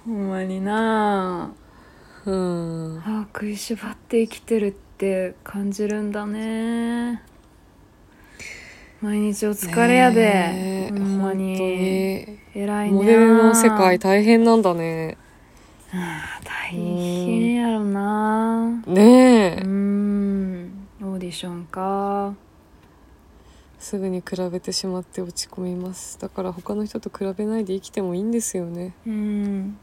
[0.05, 1.51] ほんまにな
[2.25, 2.97] うん。
[2.99, 7.23] ああ食いしばって生きてるって感じるんだね。
[9.01, 12.37] 毎日お疲れやで、ほんまに。
[12.53, 15.17] 偉いねモデルの世界大変なんだね。
[15.91, 18.83] 大変やろな。
[18.85, 20.87] ねえ、うん。
[21.01, 22.35] オーディションか。
[23.79, 26.19] すぐに比べてしまって落ち込みます。
[26.19, 28.93] だから他の人と比べないで生きてもいいんですよね。
[29.07, 29.77] うん。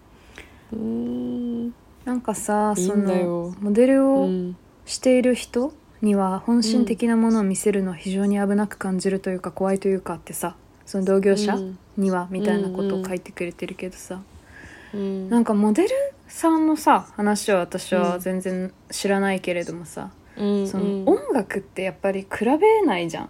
[0.72, 1.74] うーん
[2.08, 3.52] なんかさいいそんだよ。
[3.52, 4.56] のモデルうをん。
[4.86, 11.78] している人には本心的なものを見せるのは非常に危なく感じるというか怖いというかってさその同業者うん。
[11.98, 14.22] にはみたいなことを書いてくれてるけどさ、
[14.94, 15.28] うん。
[15.28, 15.88] なんかモデル
[16.28, 23.28] さんのさ話は私は全然知らないけれどもさ、うんそのうん音楽ってやっぱり比べないじゃん。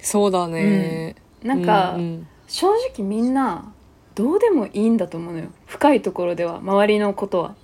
[0.00, 2.26] そうだね、なんか、うんうん。
[2.46, 3.72] 正直みんな
[4.14, 5.48] どうでもいいんだと思うのよ。
[5.66, 7.56] 深いところでは周りのことは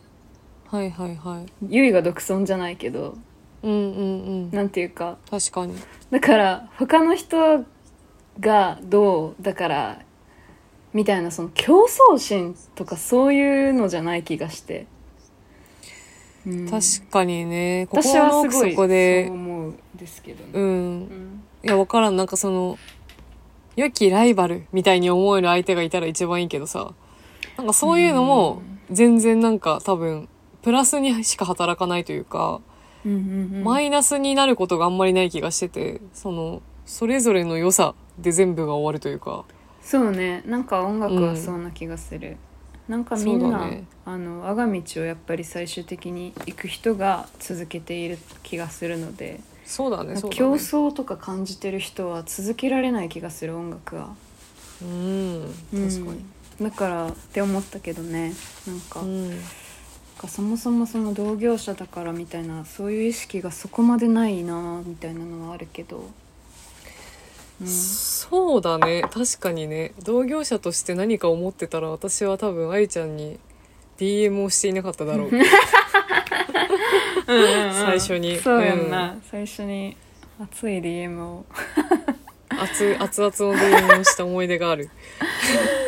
[0.75, 1.47] はいはいはい。
[1.69, 3.17] ゆいが独尊じゃないけど
[3.63, 4.51] うんうんうん。
[4.51, 5.19] なんていうか。
[5.31, 5.77] 確かに。
[6.11, 7.65] だから他の人
[8.41, 10.03] がどうだから
[10.93, 14.89] みたいなその競争心とかそういうのじゃない気がして、
[16.45, 16.69] うん。
[16.69, 17.87] 確かにね。
[17.89, 19.27] ここ私はすごい底で。
[19.29, 20.63] そう思うんですけどね、うん。
[20.63, 22.17] うんいや分からん。
[22.17, 22.79] なんかその
[23.77, 26.95] 良きライバルみたいに思える相手がいたら一番いいけどさ。
[27.59, 28.61] なんかそういうのも
[28.91, 30.29] 全然なんか多分
[30.64, 32.61] プラスにしか働かないというか、
[33.05, 33.64] うんうんうん。
[33.64, 39.44] マイナスになることがあんまりない気がしててそのそれぞれの良さで全部が終わるというか。
[39.83, 40.42] そうね。
[40.46, 42.38] なんか音楽はそうな気がする、
[42.88, 43.85] なんかみんな、ね。
[44.07, 50.22] あの我が道をやっぱり最終的に行く人が続けている気がするので、そうだねね。
[50.31, 54.14] 競争とか感じてる人は続けられない気がする音楽は。
[54.83, 56.24] うん確かに、
[56.62, 58.33] だからって思ったけどね。
[58.66, 59.31] なんか,、うん
[60.14, 66.11] かそもそもその同業者だからみたいなそういう意識がそこまでないなみたいなのはあるけど、
[67.61, 69.03] うん、そうだね。
[69.11, 69.92] 確かにね。
[70.03, 73.38] 同業者として何か思ってたら私は多分愛ちゃんに
[73.98, 75.31] DM をしていなかっただろう。
[77.27, 78.38] 最初に。
[78.38, 79.96] そうやんな、最初に
[80.40, 81.46] 熱い DM を。
[82.61, 84.88] 熱熱々の DM をした思い出がある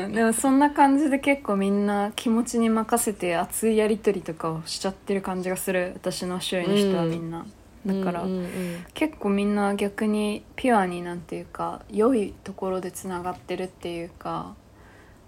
[0.00, 5.92] うんうんでもそんな感じで結構みんな気持ちに任せて熱いやり取りとかをしちゃってる感じがする。
[5.94, 7.46] 私の周囲の人はみんな、
[7.86, 8.50] だから、うんうんうん
[8.94, 14.54] 結構みんな逆にピュアになんていうか良いところでつながってるっていうか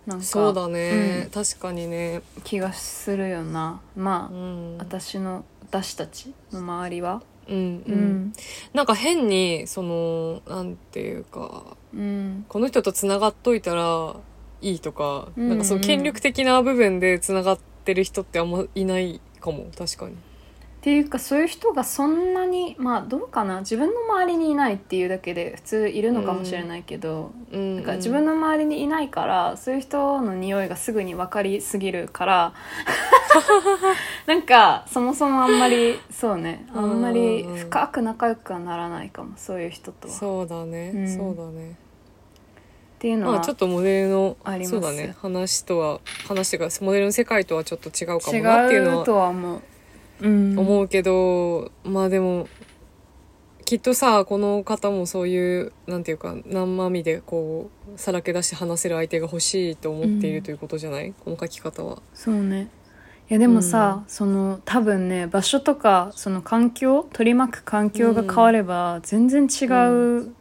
[0.07, 1.31] なんかそうだね、うん。
[1.31, 2.23] 確かにね。
[2.45, 3.81] 気がするよな。
[3.97, 4.79] まあ、うん。
[4.79, 7.23] 私の私たちの周りは。
[7.49, 8.33] うんうん、うん。
[8.75, 12.45] なんか変にそのなんていうかうん。
[12.49, 14.17] この人とつながっといたら
[14.63, 20.13] いいとか、うんうんなんかその権力的な部分でつながってる人ってあんまいないかも確かに。
[20.13, 23.61] っていうかそういう人がそんなにまあどうかな？
[23.61, 27.77] 自分の周りにいないっていうだけで普通いるのかもしれないけど、うん。
[27.77, 32.53] なんか自分の周りにいないからそういう人の匂いがすぐに分かりすぎるから
[34.27, 40.15] なんかそもそもあんまりそうねあんまり深く仲良くはならないかもそういう人とは。
[40.15, 41.17] っそうだね、うん。
[41.17, 41.77] そうだね
[43.03, 44.71] ていうのはまあちょっとモデルのあります。
[44.71, 49.63] そうだね話とは話がモデルの世界とはちょっと違うかもなっていうの違うとはは思う。
[50.21, 52.47] うん、思うけど、まあでも
[53.65, 62.01] きっとさこの方もそういうなんていうか生身でこうさらけ出して話せる相手が欲しいと思っているということじゃない、この書き方は。
[62.15, 62.69] そうね。
[63.29, 69.65] いやでもさ、その多分ね場所とかその環境取り巻く環境が変われば全然違
[70.21, 70.35] う、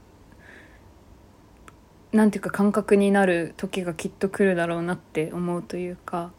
[2.12, 6.32] なんていうか感覚になる時がきっと来るだろうなって思うというか、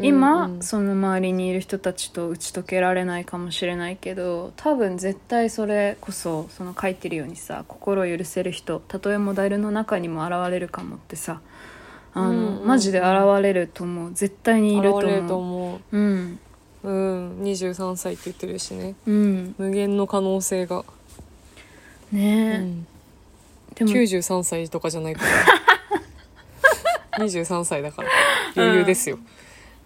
[0.00, 11.40] 今、うんその周りにいる人たちと打ち解けられないかもしれないけど多分絶対それこそその書いてるようにさ心を許せる人たとえモデルの中にも現れるかもってさ
[12.14, 13.08] あの、うんうんマジで現
[13.42, 14.12] れると思う。
[14.12, 14.90] 絶対にいる
[15.26, 15.96] と思う。
[15.96, 15.98] う。
[15.98, 16.38] ん。
[16.82, 16.88] う。
[16.88, 18.94] うん、23歳って言ってるしね。
[19.06, 19.54] うん。
[19.58, 20.84] 無限の可能性が、う
[22.16, 22.54] ね。
[22.54, 22.86] え、ん、
[23.74, 25.22] でも93歳とかじゃないか
[27.12, 28.08] ら 23歳だから
[28.56, 29.18] 余裕ですよ。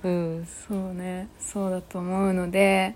[0.03, 2.95] うん、そうねそうだと思うので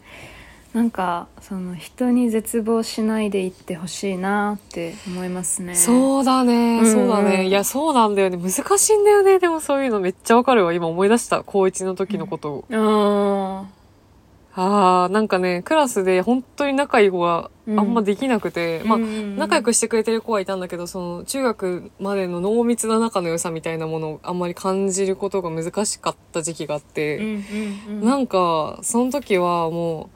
[0.74, 7.48] なんかその人に絶望しないでいってほしいなって思いますねそうだね、うんうんそうだね。
[7.48, 8.36] いや、そうなんだよね。
[8.36, 9.38] 難しいんだよね。
[9.38, 10.72] でもそういうのめっちゃわかるわ。
[10.72, 11.42] 今思い出した。
[11.42, 12.64] 高一の時のことを。
[12.70, 13.77] ああ
[14.60, 17.76] あ、なんかね、クラスで本当に仲いい子があうん。
[17.76, 27.38] んまできなくて、まあ、仲良くくしてくれてる子はいたんだけど、その、中学までの濃密な仲の良さみたいなものをあんまり感じることが難しかった時期があって、
[28.00, 30.08] なんか、その時はもう、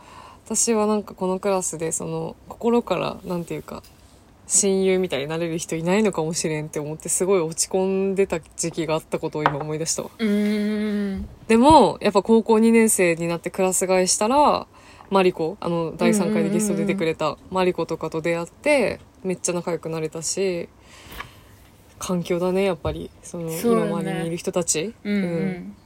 [0.46, 3.82] 私はなんかこのクラスで、その、心から、なんていうか、
[4.54, 10.10] 親友みたいになれる人いないのかもしれんって思って、すごい落ち込んでた時期があったことを今思い出したわ。
[10.18, 14.66] うんでも、やっぱ高校2年生になってクラス替えしたら、
[15.08, 20.68] マリコ、あの、第3回でゲスト出てくれたマリコとかと出会って、めっちゃ仲良くなれたし、
[21.98, 23.10] 環境だね、やっぱり。
[23.22, 24.94] その、そうだね今周りにいる人たち。
[25.02, 25.76] うんうん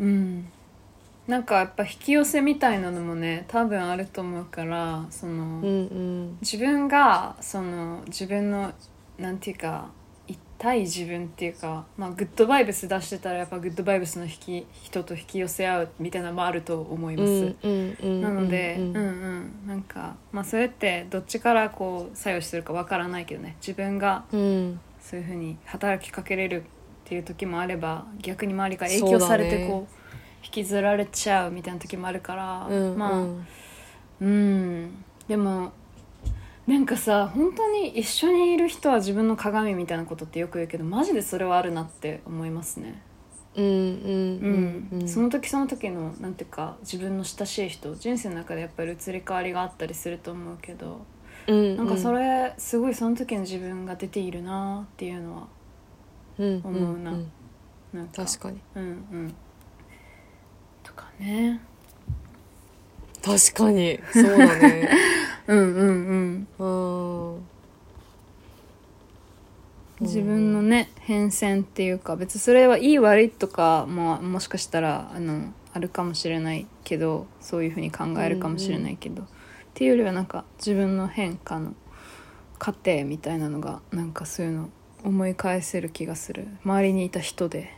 [0.00, 0.52] うん
[1.30, 6.38] なんかやっぱ引き寄せみたいなのもね多分あると思うからその、うんうん。
[6.40, 8.72] 自分がその自分の
[9.16, 9.90] なんていうか
[10.58, 17.56] 対自分っていうか、まあ、グッドバイブス出してたらやっぱグッドバイブスの引き人と引き寄せ合うみたいなのもあると思います。
[18.02, 23.56] なので、ううんんうん、なんか、まあ、それってどっちからこう作用してるかわからないけどね。
[23.66, 24.80] 自分がうん。
[25.00, 26.64] そういうふうに働きかけれるっ
[27.04, 29.99] ていう時もあれば逆に周りから影響されてこう
[30.44, 33.46] 引きずられちゃうみたいな時もあるから、うんまあうん。
[34.20, 35.04] うん。
[35.28, 35.72] でも
[36.66, 43.02] なんかさ本当に一緒にいる人は自分の鏡みたいなことってよく言うけどマジでそれはあるなって思いますね。
[43.56, 45.08] うんうんうんうん。
[45.08, 51.00] その時その時のなんていうか自分の親しい人人生の中でやっぱり移り変わりがあったりすると思うけど、
[51.48, 55.46] うんなんかそれすごいその時の自分が出ているなっていうのは
[56.38, 57.32] うん思うなうん
[57.92, 58.24] なんか。
[58.24, 58.60] 確かに。
[58.76, 59.34] うんうん
[61.20, 61.60] ね。
[63.22, 64.00] 確かに。
[64.12, 64.90] そうだね。
[65.46, 66.66] うんうんうん。
[66.66, 67.42] うん。
[70.00, 79.26] 自分のね変遷っていうか別にそれはいい悪いとかももしかしたらあのあるかもしれないけどそういうふうに考えるかもしれないけど、っ
[79.74, 81.74] ていうよりはなんか自分の変化の
[82.58, 84.70] 過程みたいなのがなんかそういうの
[85.04, 86.48] 思い返せる気がする。
[86.64, 87.74] 周りにいた人で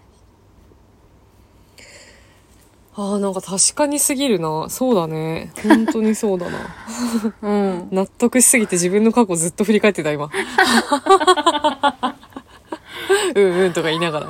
[2.95, 4.69] ああなんか確かにすぎるな。
[4.69, 5.51] そうだね。
[5.63, 6.59] 本当にそうだな。
[7.41, 7.89] うん。
[7.91, 10.29] 納得しすぎて自分の過去ずっと振り返ってた今。
[13.35, 14.29] うんうんとか言いながら。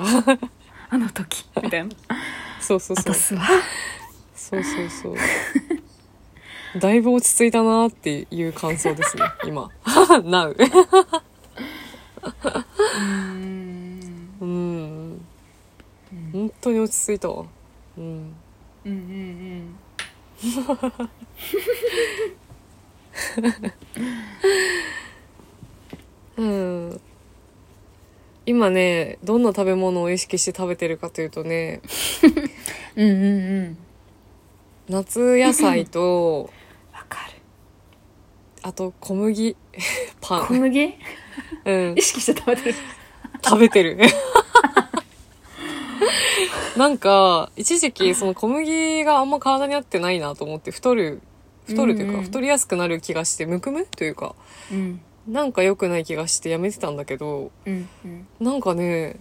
[0.90, 1.90] あの時みたいな。
[2.61, 3.14] そうそうそう。
[3.14, 3.48] 私は
[4.37, 6.79] そうそうそう。
[6.79, 9.70] だいぶ落ち着いたなっていう感想ですね今。
[10.22, 10.55] Now
[12.81, 14.29] うん。
[14.40, 15.27] うん。
[16.33, 17.44] 本当に落ち着いたわ。
[17.98, 18.37] うん
[18.85, 19.77] うんうん
[26.37, 26.42] う
[26.95, 27.01] ん。
[28.45, 31.81] 今ねどんな食べ物を意識して食べてるかというとね
[32.97, 33.79] うんうんうんうん。
[34.88, 36.51] 夏野菜と
[36.92, 37.35] わかる。
[38.62, 39.57] あと小麦
[40.21, 40.95] パン、小麦？
[41.64, 41.95] うん。
[41.97, 42.75] 意、識して食べてる。
[43.45, 43.99] 食べてる
[46.76, 51.20] なんか一時期その小麦があんま体に合ってないなと思って太る
[51.66, 52.18] 太るというか、うん。
[52.20, 54.34] うん太りやすくなる気がしてむくむというか
[54.70, 55.00] うん。
[55.28, 58.26] なんか良くない気がしてやめてたんだけどうんうん。
[58.40, 59.16] なんかね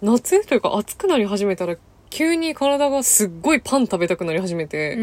[0.00, 1.76] 夏というか暑くなり始めたら
[2.10, 4.98] 急に体がすっごいパン食べたくなり始めて、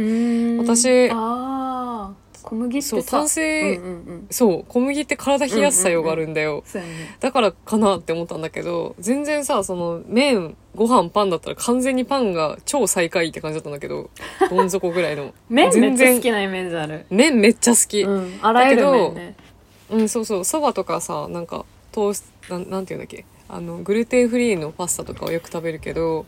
[0.59, 2.11] 私ああ
[2.49, 3.43] 小麦ってさそう炭水
[3.77, 4.27] うんうんうん。
[4.31, 6.93] そう小麦って体冷やす作用があるんだよ、そうやね。
[7.19, 14.09] だからかなって思ったんだけど全然さその麺ご飯パンだったら完全にパンが超最下位って感じだったんだけど
[14.49, 15.33] どん底ぐらいの。
[15.49, 17.05] 麺めっちゃ好きなイメージある。
[17.11, 20.07] 麺めっちゃ好き、ううんんあらゆる麺ね。
[20.07, 23.25] そうそうそばとかさなんかトースなんなんていうんだっけ？
[23.51, 26.27] あのグルテンフリーのパスタとかはよく食べるけど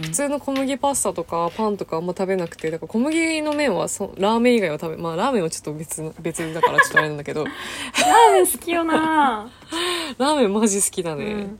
[0.00, 7.44] 普通の小麦パスタとかパンとかあんま食べなくてだから小麦の麺はそラーメン以外は食べまあラーメンはちょっと別の別にだからちょっとあれなんだけど。
[7.44, 9.50] ラーメン好きよな。
[10.16, 11.24] ラーメンマジ好きだね。
[11.24, 11.58] うん。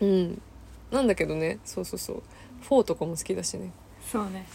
[0.00, 0.42] うん、
[0.90, 1.58] なんだけどね。
[1.64, 2.22] そうそうそう。
[2.62, 3.70] フォーとかも好きだしね。
[4.10, 4.46] そうね。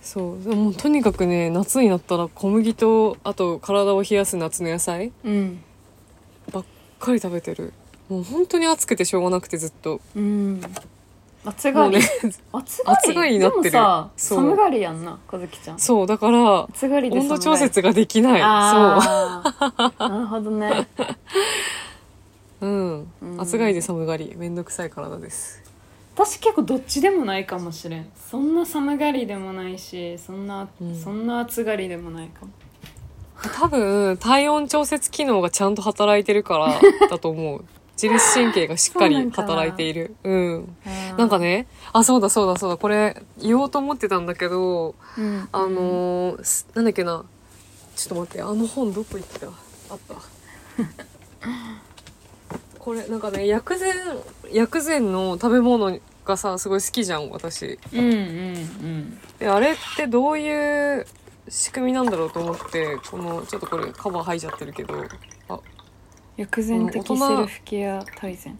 [0.00, 0.42] そう。
[0.44, 5.62] でもとにかくね夏になったら小麦とあと体を冷やす夏の野菜うん。
[6.52, 6.64] ばっ
[7.00, 7.72] かり食べてる
[8.10, 10.00] もう本当に暑くてしょうがなくてずっと。
[10.16, 10.60] うん。
[11.44, 12.02] 暑がり、ね
[12.52, 13.78] 暑がりになってる。
[14.16, 15.78] 寒がりやんな和樹ちゃん。
[15.78, 17.38] そうだから暑がりで寒がり。
[17.38, 18.42] 温度調節ができない。
[18.42, 19.40] あ
[19.78, 20.88] あ なるほどね。
[20.98, 21.04] そ
[22.66, 23.12] ううん。
[23.22, 23.40] うん。
[23.40, 24.34] 暑がりで寒がり。
[24.36, 25.62] めんどくさい体です。
[26.16, 28.10] 私結構どっちでもないかもしれん。
[28.28, 31.00] そんな寒がりでもないしそんな、うん。
[31.00, 32.50] そんな暑がりでもないかも。
[33.54, 37.64] 多分体温調節機能がちゃんと働いてるからだと思う
[38.00, 40.14] 自律神経がしっかり働いている。
[40.24, 40.76] うん。
[41.18, 42.76] なんか、ねあそうだそうだそうだ。
[42.76, 47.24] これ言おうと思ってたんだけどうん、あのーすなんだっけな。
[47.96, 49.46] ちょっと待ってあの本どこ行った？
[49.48, 49.50] あ
[49.96, 50.14] った。
[52.78, 53.92] これなんかね薬膳
[54.52, 57.78] 薬膳の食べ物がさすごい好きじゃん私。
[57.92, 59.20] うんうんうん。
[59.38, 61.06] であれってどういう
[61.48, 64.94] 仕組みなんだろうと思ってこのちょっとこれカバー剥いちゃってるけど。
[64.94, 65.04] あ
[66.40, 68.58] 薬膳的セルフケア大全。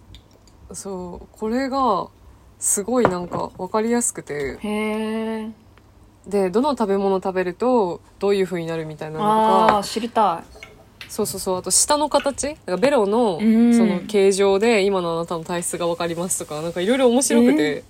[0.75, 2.09] そうこれが
[2.59, 4.59] すごいなんか分かりやすくて。
[4.61, 5.51] へえ。
[6.27, 9.75] でどの食べ物食べるとどういう風になるみたいなのとか。
[9.77, 10.45] ああ知りた
[11.09, 11.57] そうそうそう。
[11.59, 12.49] あと舌の形。
[12.49, 13.75] だからベロのうん。
[13.75, 16.61] その形状で今のあなたの体質が分かりますとか。
[16.61, 17.83] なんかいろいろ面白くて、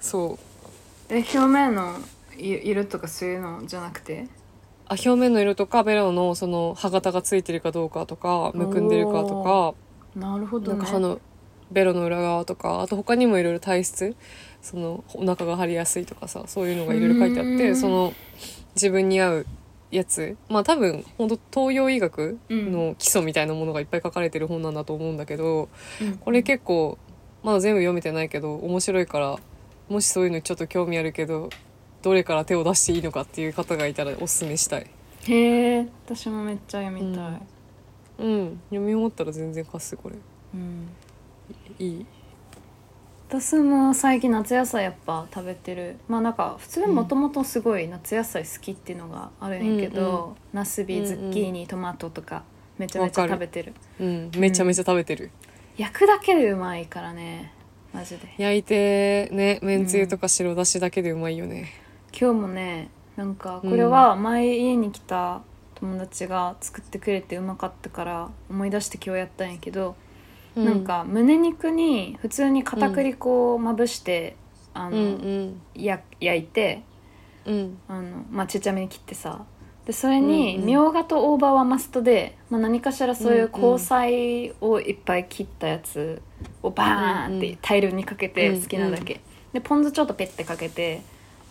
[0.00, 0.38] そ
[1.10, 1.14] う。
[1.14, 1.96] いえ表面の
[2.38, 4.28] い色とかそういうのじゃなくて？
[4.88, 9.74] あ表面の色とかベロのその歯型がついてるかどうかとかむくんでるかとか
[10.18, 10.78] なるほどね。
[10.78, 11.20] なんか歯の
[11.70, 14.16] ベロの裏側とかあと他にもいろいろ体質
[14.62, 17.58] そのお腹が張りやすいとかさそういうのがいろいろ書いてあっうん。
[17.58, 18.12] てその
[18.74, 19.46] 自分に合う
[19.90, 20.36] やつ。
[20.48, 25.68] まあ多分本当東洋医学の基礎みたいなものがいっぱい書かれてる本なんだと思うんだけど
[26.00, 26.16] うん。
[26.16, 26.96] これ結構
[27.42, 29.36] まだ全部読めてないけど面白いから
[29.88, 31.50] もしそういうのちょっと興味あるけど
[32.08, 34.86] どれから手を出していいのかっていう方がいたらおすすめしたい。
[35.26, 37.40] へえ私もめっちゃ読みたい、
[38.18, 38.60] うん。
[38.70, 40.16] 読み終わったら全然貸すこれ。
[40.54, 40.88] うん。
[41.78, 42.06] いい？
[43.28, 45.96] 私も最近夏野菜やっぱ食べてる。
[46.08, 52.42] まあなんか普通にもともとすごい夏野菜好きっていうのがあるんやけど、うんうんナスビズッキーニトマトとか
[52.78, 53.74] めちゃめちゃ食べてる。
[54.00, 54.30] うん。
[54.34, 55.30] めちゃめちゃ食べてる、
[55.76, 57.52] 焼くだけでうまいからね
[57.92, 58.34] マジで。
[58.38, 61.68] 焼いてねめんつゆとか白だしだけでうまいよね、
[62.12, 65.42] 今日もねなんかこれは前家に来た
[65.74, 69.94] 友達が作ってくれてうまかったから思い出して今日やったんやけど、
[70.56, 74.34] うなんか胸肉に普通に片栗粉をまぶして、
[74.74, 75.60] あうの、ん。
[75.74, 76.82] や焼いて
[77.46, 77.54] うん。
[77.54, 79.44] うんあの、まあ、ちっちゃめに切ってさ
[79.86, 80.66] でそれにうんうん。
[80.66, 83.78] みょうがと大葉はマストで、まあ、何かしらそういううんうん。
[83.78, 86.20] 香菜をいっぱい切ったやつ
[86.62, 88.62] をバーンって大量にかけてうんうん。
[88.62, 89.20] 好きなだけ、
[89.52, 91.02] でポン酢ちょっとペッてかけて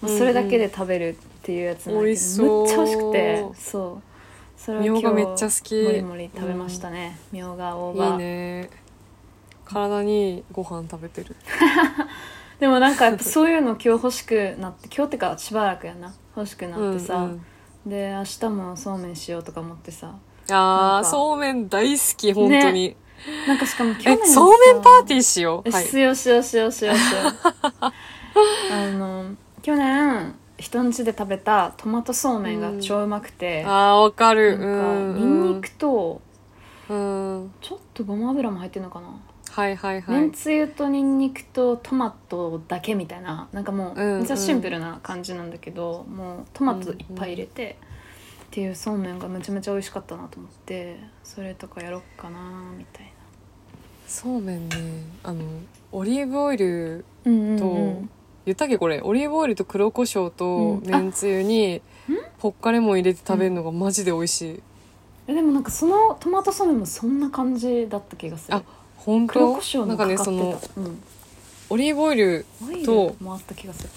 [0.01, 2.63] それだけで食べるっていうやつなんだけど、美味しそう。
[2.63, 4.03] めっちゃ美味しくてそう。
[4.57, 5.83] それは今日めっちゃ好き。
[5.83, 7.19] もりもり食べましたね。
[7.31, 8.69] みょうが大いい葉ね。
[9.65, 11.35] 体にご飯食べてる。
[12.59, 16.13] でもなんかやっぱそういうの今日欲しくなって今日ってかしばらくやな。
[16.35, 17.43] 欲しくなってさ、うん
[17.85, 17.89] うん。
[17.89, 20.15] で明日もそうめんしようとか思ってさ。
[20.49, 22.95] あそうめん大好き本当に、
[23.47, 25.69] なんかしかも去え年さそうめんパーティーしよう。
[25.69, 25.83] はい。
[25.83, 26.99] よしよしよしよしよし
[28.71, 29.35] あの
[29.67, 34.57] 去年人ん家で食べたトマトそうめんが超うまくて、あーわかる。
[34.57, 36.21] なんかうんニンニクと
[36.87, 37.51] うん。
[37.59, 39.07] ちょっとごま油も入ってるのかな、
[39.49, 44.17] はいはいはめんいつゆとニンニクとトマトだけみたいななんかもううんうん。
[44.19, 47.77] めっちゃシンプルな感じなんだけど、もうトマトいっぱい入れて、
[48.45, 52.39] っていうそうめんがめちゃめちゃ美味しかったなと思ってそれとかやろっかな
[52.77, 53.11] みたい
[54.07, 54.75] そうめんね
[55.23, 55.43] あの
[55.91, 57.31] オリーブオイルな。
[57.33, 58.09] うんうんとうん
[58.47, 60.89] 言ったっけこれオリーブオイルと黒胡椒とうん。
[60.89, 61.81] めんつゆに
[62.39, 64.61] ポッカレモン入れて食べるのがマジで美味しい、
[65.27, 68.55] えでもなんかそのトマトそうめんもそんな感じだった気がする。
[68.55, 68.63] あ
[68.95, 69.33] 本当？
[69.33, 71.03] 黒胡椒なんかもかかってた、ねそのうん。
[71.69, 73.89] オリーブオイルオイルともあった気がする。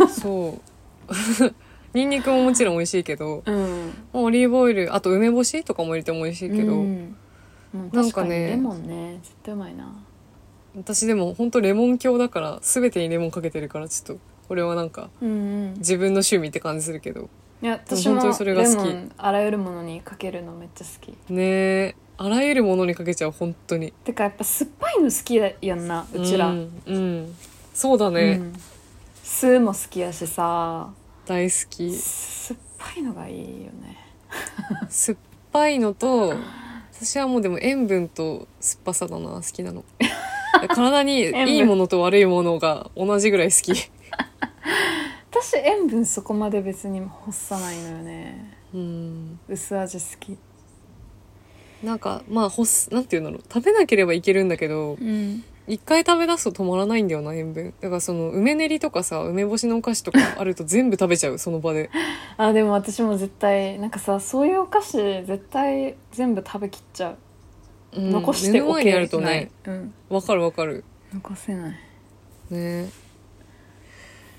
[0.00, 0.08] うん。
[0.10, 1.54] そう。
[1.94, 3.94] ニンニクももちろん美味しいけどうん。
[4.12, 7.16] オリーブオイルあと梅干しとかも入れても美味しいけど、うん。
[7.74, 9.18] うんなんかね確にレモンね。
[9.22, 9.92] 絶対うまいな
[10.76, 15.74] 私でも本当レモン強だから全てにレモンかけてるからちょっとこれはなんかうんうん。
[15.78, 17.28] 自分の趣味って感じするけど。
[17.62, 18.88] いや私も本当にそれが好き。
[18.88, 21.32] レモンあらゆるものにかけるのめっちゃ好き。
[21.32, 21.96] ねえ。
[22.18, 23.92] あらゆるものにかけちゃう本当に。
[24.04, 27.36] てかやっぱ酸っぱいの好きやんなうちら、うん、うん。
[27.74, 28.52] そうだね、うん。
[29.22, 30.90] 酢も好きやしさ。
[31.26, 31.94] 大好き。
[31.94, 33.98] 酸っぱいのがいいよね。
[34.88, 35.18] 酸っ
[35.52, 36.34] ぱいのと
[36.92, 39.84] 私はもうでも塩分と酸っぱさだな好きなの
[40.68, 43.90] 体にいいものと悪いものが同じぐらい好き。
[45.30, 48.54] 私塩分そこまで別に欲さないのよね。
[48.74, 49.40] うん。
[49.48, 50.38] 薄味好き。
[51.82, 53.40] なんかまあほすなんていうんだろう。
[53.52, 55.44] 食べなければいけるんだけどうん。
[55.68, 57.74] 一回食べ出すと止まらないんだよな塩分。
[57.80, 61.90] だからその梅練りとかさ梅干しのお菓子とかあると全部食べちゃうその場で。
[62.38, 67.16] あでも私も絶対なんかさそういうお菓子絶対全部食べきっちゃう、うん
[67.96, 69.50] 残しておけるとね。
[69.66, 70.84] うん、わかるわかる。
[71.14, 71.74] 残せない。
[72.50, 72.88] ね。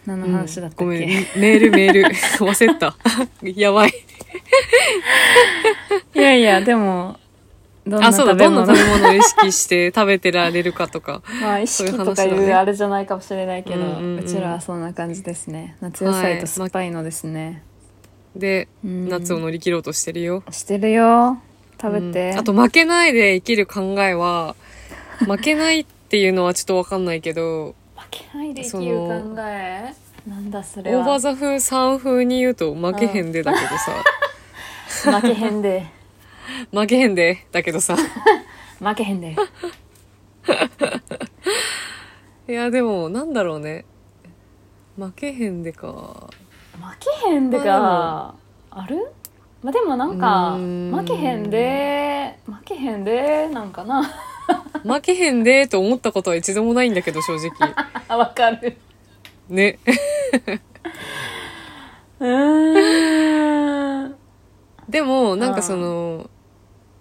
[0.05, 0.91] 何の話だったっけ、うん。
[0.91, 1.09] ごめん。
[1.35, 2.01] メールメール。
[2.39, 2.95] 忘れた。
[3.43, 3.93] やばい。
[6.15, 7.17] いやいやでも
[7.85, 8.33] どんなあそうだ。
[8.33, 8.65] 食べ物？
[8.65, 11.21] どんな食べ物を意識して食べてられるかとか。
[11.41, 14.19] まあ意識とかいうあれじゃないかもしれないけど、ううんうん。
[14.19, 15.75] うんちらはそんな感じですね。
[15.81, 17.63] 夏野菜と酸っぱいのですね、
[18.35, 19.09] でうん。
[19.09, 20.43] 夏を乗り切ろうとしてるよ。
[20.51, 21.41] してるよ
[21.79, 22.39] 食べて、うん。
[22.39, 24.55] あと負けないで生きる考えは
[25.25, 29.93] 負けないっていうのはちょっとわかんないけど負けないで生きる考え？
[30.27, 30.99] なんだそれは。
[30.99, 35.85] オーバーザ風三風に言うと負けへんでだけどさ、 負けへんで。
[36.73, 37.95] 負けへんでだけどさ。
[38.79, 39.35] 負けへんで。
[42.47, 43.85] いやでもなんだろうね。
[44.97, 46.29] 負けへんでか。
[46.73, 48.33] 負けへんでが
[48.71, 49.11] ある？
[49.63, 54.03] まあでもなんか負けへんで負けへんでなんかな。
[54.83, 57.51] 負けへんでと思ったことは一度もないんだけど正直。
[58.07, 58.77] あ わかる。
[59.49, 59.79] ね。
[62.19, 64.15] うーん。
[64.87, 66.29] でもなんかその、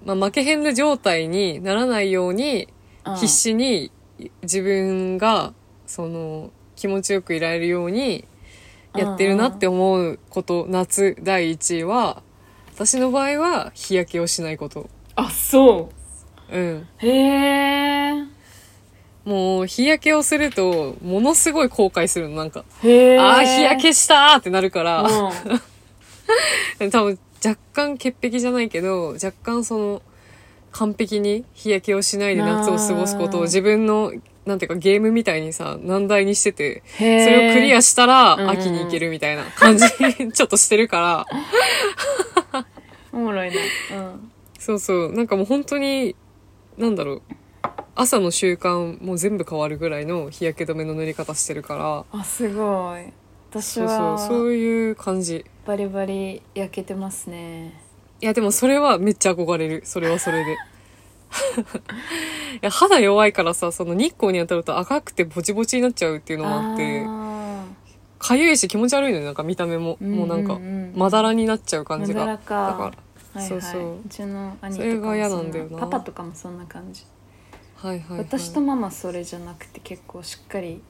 [0.04, 2.68] まあ、負けへんで状態にならないように
[3.14, 3.92] 必死に
[4.42, 5.52] 自分が
[5.86, 8.24] その気持ちよくいられるように
[8.94, 12.22] やってるなって思うこと、夏第1位は
[12.76, 14.90] 私の場合は日焼けをしないこと。
[15.14, 15.88] あそ
[16.50, 16.58] う。
[16.58, 16.76] ん。
[16.76, 18.24] うへえ
[19.24, 25.06] もう日焼けをするとものすごい後悔するのなんか、へえああ日焼けしたーってなるから、う
[26.84, 26.90] ん。
[26.92, 30.02] 多分若干潔癖じゃないけど若干その
[30.70, 34.12] 完璧に日焼けをしないで夏を過ごすことを自分の
[34.47, 39.84] なんていうかゲームみたいにさ難題にしててそれをクリアしたらうんうん秋に行けるみたいな感じ
[40.32, 41.26] ちょっとしてるか
[42.53, 42.64] ら。
[43.12, 43.57] おもろいね。
[43.92, 44.30] うん。
[44.59, 45.12] そうそう。
[45.12, 46.14] なんかもう本当に
[46.78, 47.22] なんだろう。
[47.94, 52.20] 朝の習慣も全部変わるぐらいの日焼け止めの塗り方してるから。
[52.20, 53.11] あすごい。
[53.51, 53.97] 私そうそう。
[54.12, 55.44] はそういう感じ。
[55.66, 57.80] バリバリ焼けてますね。
[58.20, 59.82] いやでもそれはめっちゃ憧れる。
[59.84, 60.57] それはそれで
[62.55, 67.26] いや肌弱いからさその日光に当たると赤くてボチボチになっちゃうっていうのもあってあ
[68.18, 70.93] かゆいし気持ち悪いのよなんか見た目も、ーもうなんかん。
[70.93, 72.20] んまだらになっちゃう感じが。
[72.20, 72.55] まだらか。
[72.55, 72.61] ら。
[72.61, 74.09] はいはい、そうそう。
[74.09, 75.78] ちの兄とそれが嫌なんだよな。
[75.78, 77.05] パパとかもそんな感じ、
[77.76, 80.82] はいはい、はい、私とママそれじゃなくて結構しっかり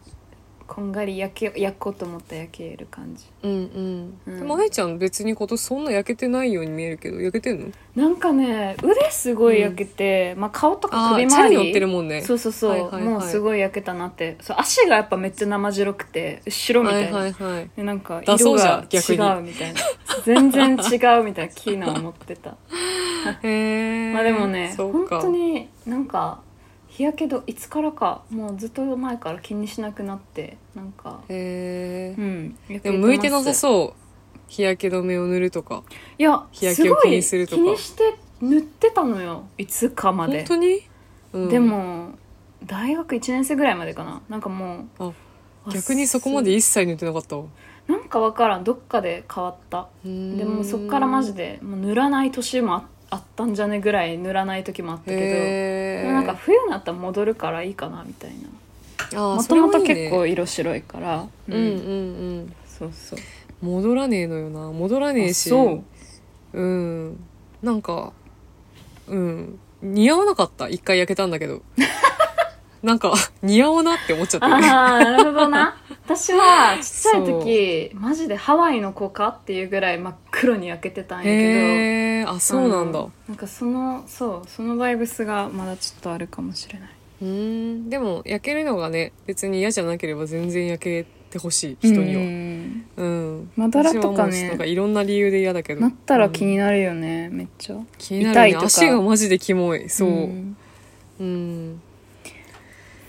[0.66, 3.24] こんがり焼け焼こうと思ったら焼ける感じ。
[3.42, 4.38] うんうん、うん。
[4.40, 7.66] でも愛ちゃん別に今年そんな焼けてないように見えるけど焼けてんの？
[7.94, 11.26] なんかね腕すごい焼けて、まあ、顔とかあ首周り。
[11.26, 12.20] ーチャリ乗ってるもんね。
[12.22, 13.02] そうそうそう、はいはいはい。
[13.04, 14.36] もうすごい焼けたなって。
[14.40, 17.70] そう足がやっぱめっちゃ生白くて白みたいいはいはい。
[17.76, 19.18] でなんかだそうじゃ色がん逆に。
[19.18, 19.80] 違うみたいな。
[20.24, 22.56] 全然違うみたいなキーナ思ってた。
[23.42, 25.20] へえまあでもね本そうか。
[25.22, 26.40] 当になんか
[26.96, 34.00] 日焼けどいつからかもうずっと前から気にしなくなってなんかへえうんでも向いてなさうそう。
[34.48, 35.82] 日焼け止めを塗るとか。
[36.18, 37.62] いや日焼けを気にするとか。
[37.62, 39.44] 気にして塗ってたのよ。
[39.58, 40.38] いつかまで。
[40.38, 40.80] 本当に、
[41.34, 42.12] うん、でも
[42.64, 44.22] 大学1年生ぐらいまでかな。
[44.30, 45.12] なんかもうあ
[45.70, 47.36] 逆にそこまで一切塗ってなかった？
[47.36, 47.44] わ
[47.88, 48.64] なんかわからん。
[48.64, 49.88] どっかで変わった。
[50.04, 58.30] ででもそっからマジでもう塗らない年もああったんじゃねぐらい塗らない時もあったけどへでもなんか冬になったら戻るからいいかなみたい
[59.12, 59.18] な。
[59.18, 61.26] ももともと結構色白いから。
[61.48, 61.60] うんうん。
[61.60, 61.64] う
[62.42, 63.18] んそうそう。
[63.62, 64.70] 戻らねえのよな。
[64.70, 65.48] 戻らねえし。
[65.48, 65.82] あそ
[66.52, 66.60] う。
[66.60, 67.24] うん。
[67.62, 68.12] なんか
[69.08, 69.58] うん。
[69.82, 70.68] 似合わなかった。
[70.68, 71.62] 一回焼けたんだけど。
[72.82, 75.76] なんか似合わなって思っちゃってああなるほどな
[76.06, 83.04] 私はちっちゃい時マジでハワイの子かっていうぐらい真っ黒に焼けてたんやけへえあどそうなんだ。
[83.28, 86.88] なんかそのそうそのバイブスがまだちょっとあるかもしれない。
[87.22, 87.90] うん。
[87.90, 92.22] でも焼けるのがね別に嫌じゃなければ全然焼けてほしい人には。
[92.22, 92.86] うん。
[92.96, 93.50] うん。
[93.56, 95.80] まだらとかねなんかいろんんな理由で嫌だけど。
[95.80, 96.50] なったら気うん。
[96.52, 97.76] になるよね、めっちゃ。
[97.98, 98.42] 気になるね。
[98.42, 98.66] 痛いとか。
[98.66, 99.88] 足がマジでキモい。
[99.88, 100.08] そう。
[101.18, 101.80] うん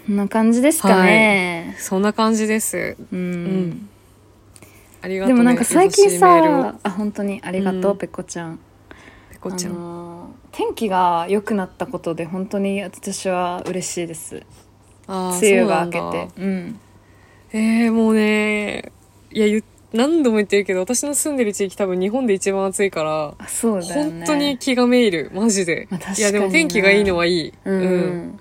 [0.09, 2.95] うんな感じですかね、そんな感じです。
[3.11, 3.69] うん。
[3.69, 3.89] ん。
[5.01, 7.97] ありがとう、ね、でもなんか最近さあ本当にありがとう、うん。
[7.97, 8.59] ペコちゃん。
[9.31, 10.07] ペコちゃん、あのー
[10.51, 14.43] 天気が良くなったことで本当に私は嬉しいです。
[15.05, 15.99] あー梅雨が明け
[16.33, 16.41] て。
[16.41, 16.79] うん
[17.53, 18.91] えー、もうね
[19.31, 19.61] いや
[19.93, 24.11] 何度も言ってるけど私の住んでる地域多分日本で一番暑いからあそうだよね。
[24.19, 25.31] 本当に気がめいる。
[25.33, 27.53] マジで、まあ確かにいやでも天気がいいのはいい。
[27.65, 28.39] うん、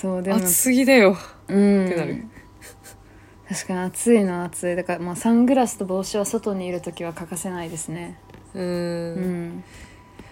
[0.00, 0.36] そうでも。
[0.36, 1.16] 暑すぎだよ。
[1.48, 1.86] うん。
[1.86, 2.24] ってなる。
[3.48, 4.76] 確かに暑いのは暑い。
[4.76, 8.18] だからまあサングラスと帽子は外にいる時は欠かせないですね。
[8.54, 8.62] うん。
[8.62, 9.64] うん。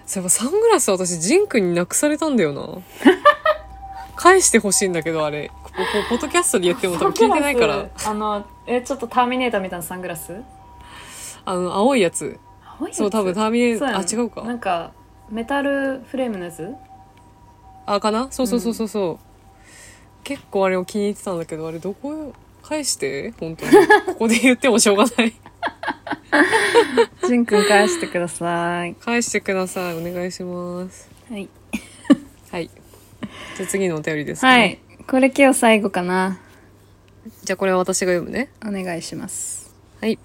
[0.07, 2.79] そういえばサングラス私ジンクになくされたんだよな。
[4.17, 5.51] 返してほしいんだけどあれ。
[6.09, 7.89] ポッドキャストで言っても多分聞いてないから。
[8.07, 10.33] あのえちょっとターミネーターみたいなサングラス？
[11.45, 12.39] あの青いやつ。
[12.81, 12.99] 青いやつ？
[12.99, 14.43] そう多分ターミネーそうやねあ違うか。
[14.43, 14.93] なんか
[15.29, 16.73] メタルフレームのやつ？
[17.87, 18.29] あかな？
[18.31, 19.28] そうそうそうそうそう、
[20.29, 23.33] 結構あれを気に入ってたんだけどあれどこ返して？
[23.41, 23.73] 本当に。
[24.09, 25.33] ここで言ってもしょうがない。
[27.27, 28.95] ジンくん返してください。
[28.97, 29.95] 返してください。
[29.97, 31.09] お願いします。
[31.31, 31.49] はい。
[32.51, 32.69] はい。
[33.57, 34.79] じゃあ次のお便りですね、はい。
[35.07, 36.39] これ今日最後かな。
[37.43, 38.51] じゃあこれは私が読むね。
[38.67, 39.75] お願いします。
[40.03, 40.19] はい。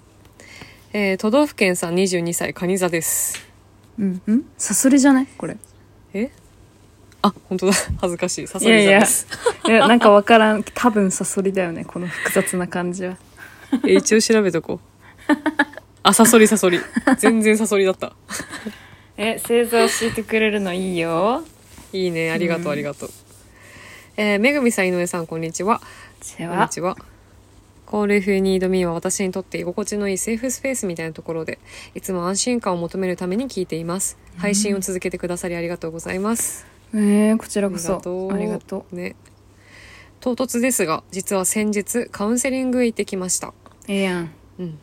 [0.92, 3.48] えー、都道府県さん22歳カニ座です。
[3.98, 4.44] うんうん？
[4.58, 5.26] サソリじゃない？
[5.38, 5.56] これ。
[6.12, 6.30] え？
[7.24, 7.72] あ本当だ。
[8.02, 8.46] 恥ずかしい。
[8.46, 8.80] サソいや。
[8.80, 9.26] いやリ座です。
[9.66, 10.62] いやなんかわからん。
[10.62, 13.16] 多分サソリだよねこの複雑な感じは。
[13.88, 15.32] え一応調べとこう。
[16.02, 16.80] あサソリサソリ。
[17.16, 18.12] 全然サソリだった。
[19.16, 21.44] え星座教えてくれるのいいよ。
[21.94, 22.30] いいね。
[22.30, 23.10] ありがとうありがとう、
[24.18, 25.80] えー、めぐみさん井上さんこんにちは。
[26.36, 26.94] こんにちは。
[27.86, 31.58] コール If You Need Me は私にとって居心地のいいセーフスペースみたいなところで、
[31.94, 34.18] いつも安心感を求めるために聞いています。
[34.36, 36.73] 配信を続けてくださりありがとうございます。
[36.94, 38.00] えー、こちらこそ。
[38.32, 38.96] ありがとう。
[38.96, 39.16] ね。
[40.20, 43.52] 唐突ですが、実は先日カウンセリングへ行ってきました。
[43.88, 44.30] ええやん。
[44.58, 44.78] うん。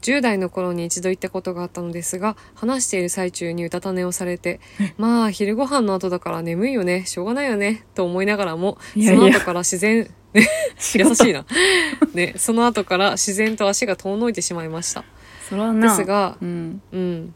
[0.00, 4.60] 10代の頃に一度行ったことがあったのですが、話している最中にうたた寝をされて、
[4.96, 10.48] まあ、昼ご飯の後だから眠いよね、しょうがないよね、と思いながらも、その後から自然、ね、
[10.94, 11.44] 優しいな。
[12.14, 15.04] ね、その後から自然と足が遠のいてしまいました。
[15.80, 16.82] ですがうん。
[16.92, 17.34] うん。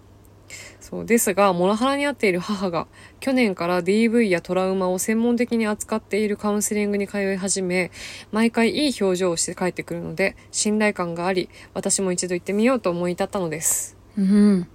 [0.90, 2.88] そうですが、モラハラに遭っている母が、
[3.20, 7.92] 去年から DV やトラウマを専門的に扱っているカウンセリングに通い始め、
[8.32, 13.96] 毎回いい表情をして帰ってくるので、信頼感があり、私も一度行ってみようと思い立ったのです。
[14.18, 14.66] うん。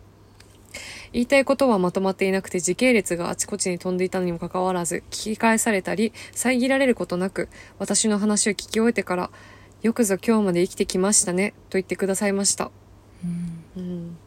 [1.12, 7.48] 言いたいことはまとまっていなくて時系列があちこちに飛んでいたにもかかわらず聞き返されたり遮られることなく
[7.80, 9.32] 私の話を聞き終えてから
[9.82, 12.70] 「よくぞ今日まで生きてきましたね」と言ってくださいました、
[13.78, 14.18] うん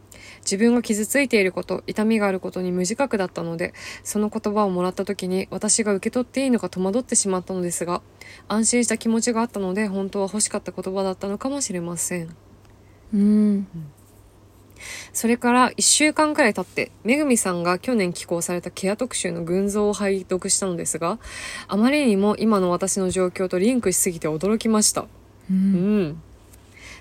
[0.49, 3.73] 自分が傷ついていること痛みがあることに無自覚だったので
[4.03, 8.01] その言葉をもらった時に私が受け取っていいのか戸惑ってしまったのですが
[8.47, 12.35] 安心した気持ちがあったので本当は欲しかった言葉だったのかもしれません
[13.13, 13.67] うん
[15.13, 21.19] それから1週間くらい経って、めぐみさんが去年寄稿されたケア特集の群像を拝読したのですが、
[21.67, 25.01] あまりにも今の私の状況とリンクしすぎて驚きました。
[25.01, 25.07] う
[25.51, 26.21] うんん。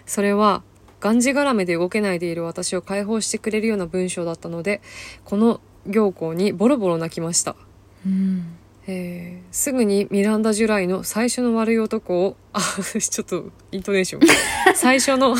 [0.07, 0.63] それは、
[1.01, 4.81] がんじがらめで動けないでいる私を解放してくれるような文章だったので、
[5.25, 7.57] この行項にボロボロ泣きました。
[8.07, 14.29] うんえーすぐにミランダ・ジュライの最初の悪い男を、あ、ちょっとイントネーション。
[14.75, 15.37] 最初の、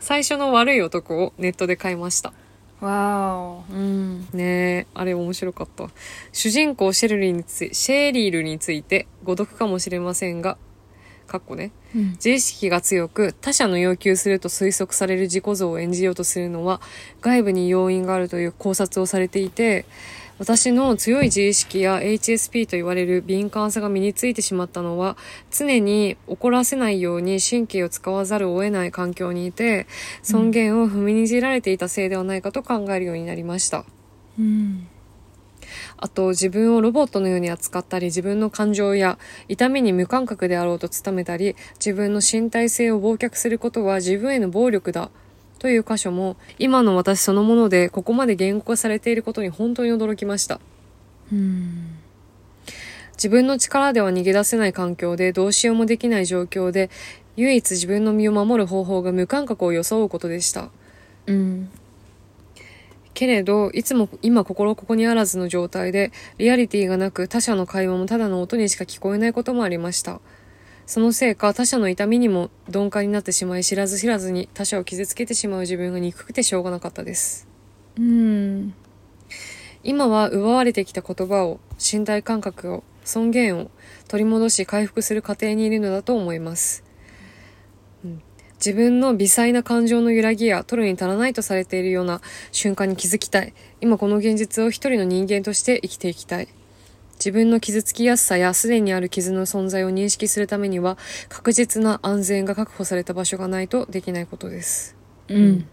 [0.00, 2.32] 最初の悪い男をネットで買いました。
[2.80, 5.88] わおうんねえ、あれ面白かった。
[6.32, 10.56] 主人公シェルリーについ、シェリールについて誤読かもしれませんが、
[11.26, 11.72] かっこね。
[11.94, 16.80] うん自意識が強く他者の要求すると推測される自己像を演じようとするのは
[17.20, 19.86] 外部に要因があるという考察をされていて
[20.38, 25.16] 私の強い自意識や HSP と言われる敏感さが身についてしまったのは
[25.50, 29.86] 常に怒らせないように神経を使わざるを得ない環境にいて
[30.22, 33.84] 尊厳を踏みにじられていたせいではないかと考えるようになりました。
[34.38, 34.86] うん
[35.98, 39.18] あと自分をロボットのように扱ったり自分の感情や
[39.48, 45.10] 痛みに無感覚であろうと努めたり自分の身体性を忘却することは自分への暴力だ。
[45.58, 50.60] という箇所も今の私そのものでここまで言語化されていることに本当に驚きました。
[51.32, 51.98] うん
[53.14, 56.88] 自分の力では逃げ出せない環境でどうしようもできない状況で
[57.34, 60.70] 唯一自分の身を守る方法が無感覚を装うことでした。
[61.26, 61.68] うん。
[63.18, 70.20] けれど、いつも今心ここにあらずの状態で、リアリティがなく他者の会話もただの音にしか聞こえないこともありました。
[70.86, 77.48] そのせいか他者の痛みにも鈍感になってしまい知らず知らずに他者を傷つけてしまう自分が憎くてしょうがなかったです。
[77.98, 78.72] うん
[79.82, 83.72] 今は奪われてきた言葉を、身体感覚を、尊厳を
[84.06, 86.87] 取り戻し回復する過程にいるのだと思います。
[88.58, 93.54] うん自分の微細な感情の揺らぎや取るに足らないとされているような瞬間に気づきたい。
[93.80, 96.48] 今この現実を一人の人間として生きていきたい。
[97.14, 100.98] 自分の傷つきやすさやすでにある傷の存在を認識するためには
[101.28, 104.96] 確実な安全が確保された場所がないとできないことです。
[105.28, 105.68] うん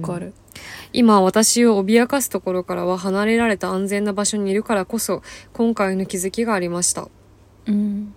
[0.00, 0.32] わかる
[0.92, 5.22] 今私を脅かすところからは離れられた安全な場所にいるからこそ
[5.52, 7.08] 今回の気づきがありました
[7.66, 8.14] うん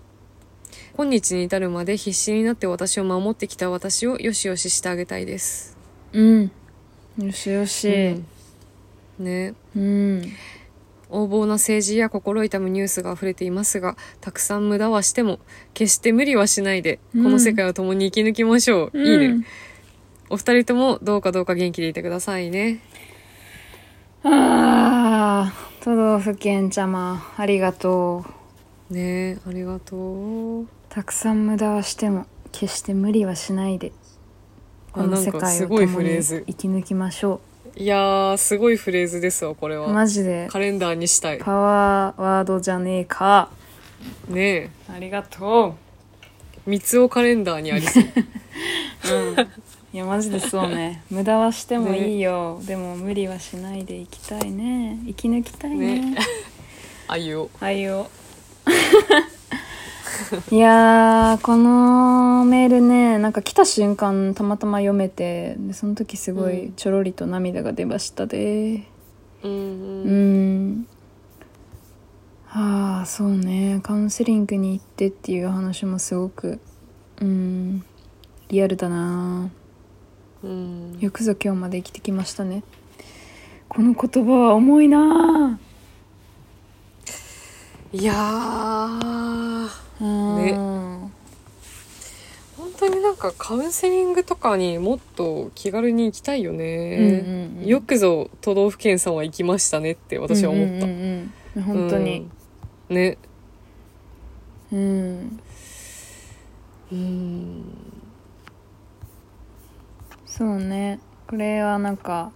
[0.98, 5.76] 今日に至るまで必死になって私を守ってきた私をよしよししてあげたいです。
[6.14, 6.52] うん。
[7.20, 7.90] よしよし。
[9.20, 9.26] うん。
[9.26, 9.56] ね。
[9.76, 10.22] うん。
[11.10, 15.40] 横暴な政治や心痛むニュースが溢れていますがたくさん無駄はしても
[15.74, 19.48] 決して無理はしないで、うんこの世界を共に生き抜きましょう、いいうんね。
[20.30, 22.80] お二人ともどうかどうか元気でいてくださいね。
[24.24, 25.84] あー。
[25.84, 28.26] 都道府県ちゃまありがと
[28.90, 28.94] う。
[28.94, 33.92] ねえありがとうたくさん無駄はしても決して無理はしないで
[34.94, 36.46] この世界をかすごい共にフレーズ。
[36.48, 37.42] 生き抜きましょ
[37.76, 39.90] いやーすごいフレーズですわこれうは。
[39.90, 40.48] マジで。
[40.50, 41.40] カレンダーにしたい。
[41.40, 43.50] パワーワードじゃねえか。
[44.30, 44.70] ねえ。
[44.90, 45.76] ありがと
[46.66, 48.04] 三つおカレンダーにありそう。
[48.04, 48.08] う
[49.12, 49.40] うん。
[49.92, 51.04] いやマジでそうね。
[51.10, 54.98] 無駄はしてもいいよ、でも無理はしないで生きたいね。
[55.08, 56.00] 生き抜きたいね。
[56.12, 56.18] ね
[57.10, 57.50] あゆ を。
[57.60, 58.10] はいよ
[60.52, 68.84] いやーこのメールねなんか来た瞬間たまたま読めてでその時すごいちょろりと涙が出ましたで。
[69.44, 70.72] うんううん。
[70.72, 70.88] ん
[72.50, 73.80] ああそうね。
[73.84, 76.60] カウンセリングに行ってっていう話もすごく
[77.22, 77.84] うん
[78.50, 79.50] リアルだな。
[80.44, 80.98] うん。
[81.00, 82.64] よくぞ今日まで生きてきましたね。
[83.68, 85.60] この言葉は重いな
[87.92, 90.54] いやーね。
[92.58, 97.68] 本当になんかカウンセリングとかにもっと気軽に行きたいよね、うんうんうん。
[97.68, 102.28] よくぞ都道府県さんは行きましたねって私は思った、うんうんうん本当に。
[102.90, 102.96] うん。
[102.96, 103.18] ね。
[104.74, 105.40] うん
[106.92, 107.64] うん。
[110.26, 111.00] そうね。
[111.28, 112.32] これはなんか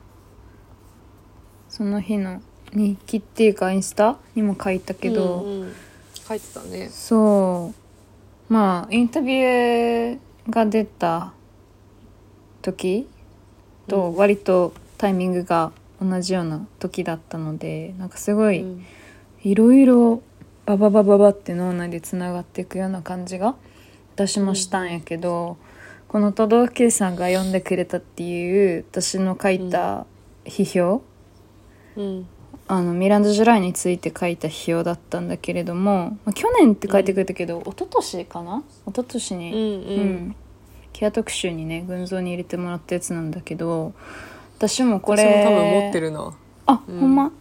[1.68, 2.42] その日の
[2.72, 5.74] 日記っていうかインスタにも書いたけど、うんうん
[6.30, 6.90] 書いてたね。
[6.90, 7.74] そ
[8.50, 8.54] う。
[8.54, 10.20] まあインタビュー
[10.50, 11.34] が出た
[12.62, 13.08] 時
[13.88, 18.86] と割とタイミングが同じような時だったのでなんかすごいうん。
[19.42, 20.22] いろいろ
[20.66, 23.56] バババババって脳内でつながっていくような感じが
[24.16, 25.58] 私もしたんやけど、
[26.10, 30.06] この都道府県さんが読んでくれたっていう私の書いた
[30.44, 31.02] 批評、
[31.96, 32.28] うん
[32.72, 38.64] あのミランダ・ジュライについて書いた批評だったんだけれども、まあ、去年って書いてくれたけど、一昨年かな？
[38.88, 40.36] 一昨年に、うんうん。
[40.94, 43.94] ケア特集にね群像に入れてもらったやつなんだけど
[44.58, 46.38] 私もこ私れも多分持ってるな。
[46.68, 47.00] あ、うん。
[47.00, 47.32] ほんま？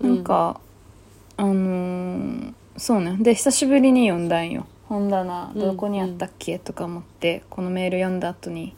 [0.00, 0.60] うなんんか、
[1.36, 3.16] あのーそうね。
[3.20, 4.66] で久しぶりに読んだんよ。
[4.88, 8.76] 本棚うんどこにあったっけ、とか思ってこのメール読んだ後に。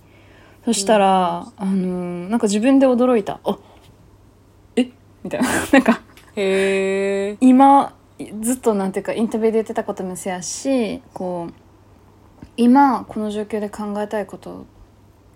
[0.64, 3.40] そしたら、あのーなんか自分で驚いた。
[3.44, 3.65] あえ
[5.26, 5.48] みたいな。
[5.72, 6.00] なんか
[6.36, 7.94] へえ今
[8.40, 11.54] ずっとなんていうかインタビューで言ってたこともせやしこう
[12.56, 14.66] 今この状況で考えたいこと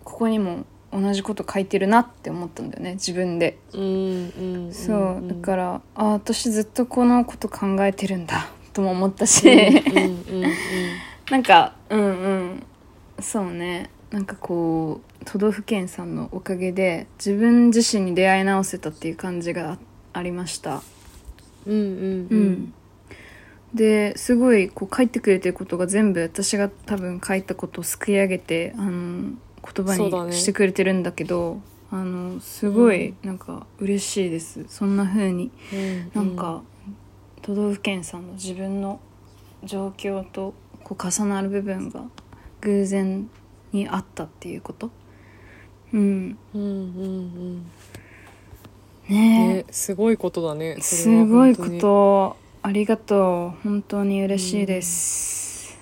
[0.05, 3.59] ここにも同じこと書いてるなって思ったんだよね自分で。
[3.75, 9.47] うんうんうんそうだからあ私ずっとこのこと考えてるんだとも思ったし、
[11.31, 12.63] なんかうんうん。
[13.21, 19.79] そうねなんかこう都道府県さんのおかげで自分自身に出会い直せたっていう感じがあ
[20.13, 20.83] ありました。
[21.67, 21.87] うんうんう
[22.31, 22.51] うん。
[22.53, 22.75] ん
[23.75, 29.33] ですごいこう書いてくれてることが全部私が多分書いたことをすくい上げてあの
[29.63, 31.61] 言葉にしてくれてるんだけど
[31.93, 34.65] あのすごいなんか嬉しいです。
[34.69, 35.53] そんな風に。
[35.73, 36.11] うん。
[36.13, 36.63] なんか
[37.43, 39.01] 都道府県さんの自分の
[39.63, 42.05] 状況とこう重なる部分が
[42.61, 43.31] 偶然
[43.73, 44.91] にあったっていうこと？
[45.93, 46.39] うん。
[46.55, 47.71] うんうんうん。
[49.09, 52.37] ねねすごいことだねすごいこと。
[52.63, 55.79] ありがとう本当に嬉しいです。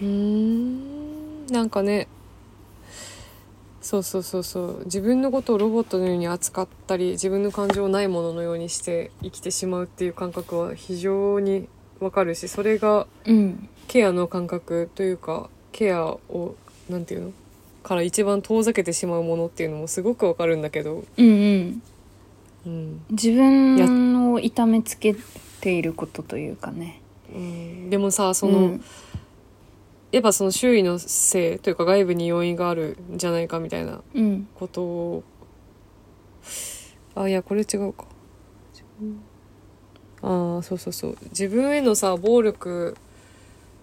[0.00, 1.46] うーん。
[1.48, 2.08] なんかね。
[3.82, 4.82] そうそうそうそう。
[4.86, 11.68] 自分のことをロボットのように扱ったり自分の感情をないもののようにして生きてしまうっていう感覚は非常に
[12.00, 13.68] わかるしそれがうん。
[13.86, 16.54] ケアの感覚というかケアを
[16.88, 17.32] なんていうの？
[17.82, 21.82] から一番遠ざけてしまうものっていうのもすごくわかるんだけど、うんうん。
[22.64, 23.04] うん。
[23.10, 25.16] 自分を痛めつけ
[25.60, 27.00] ていることというかね。
[27.34, 28.84] うん、でもさその、うん。
[30.12, 34.48] やっぱその周囲のせいというか外部に要因があるんじゃないかみたいなうん。
[34.54, 35.24] ことを。
[37.16, 38.06] あいやこれ違うか。
[40.22, 41.18] ああそうそうそう。
[41.30, 42.96] 自分へのさ暴力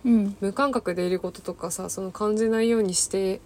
[0.05, 0.35] うん。
[0.41, 3.39] 無感覚でいることとかさその感じないようにして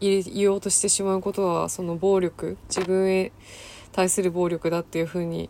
[0.00, 3.32] い言おうとしてしまうことはその暴力自分へ
[3.92, 5.48] 対する暴力だっていうふうに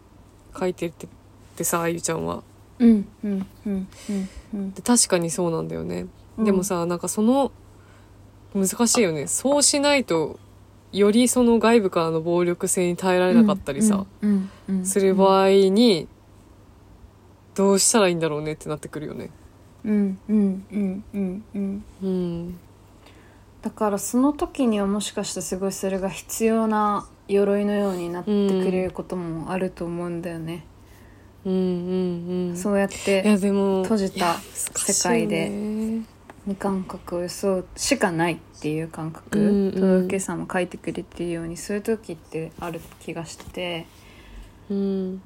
[0.58, 1.08] 書いてってっ
[1.56, 2.42] てさあゆちゃんは。
[2.78, 4.72] うんうんうんうんうん。
[4.72, 6.06] で確かにそうなんだよね、
[6.38, 6.44] うん。
[6.44, 7.50] でもさなんかその
[8.54, 9.26] 難しいよね。
[9.26, 10.38] そうしないと
[10.92, 14.06] よりその外部からの暴力性に耐えられなかったりさ、
[14.84, 16.08] する場合に
[17.56, 19.30] どうしたらいいんだろうねってなってくるよね。
[19.84, 21.84] うんうんうんうんうん。
[22.02, 22.58] うん、
[23.62, 30.64] だからその時にはもしかしてすごいそれが必要な鎧のようになってくれることもあると思うんだよね、
[31.44, 35.48] うんうんうんそうやってでも閉じた世界で
[36.44, 39.38] 無感覚を装うしかないっていう感覚。
[39.38, 40.20] うんうん。
[40.20, 43.86] さんも書いてくれてるようにそういう時ってある気がしてて。
[44.68, 45.22] うん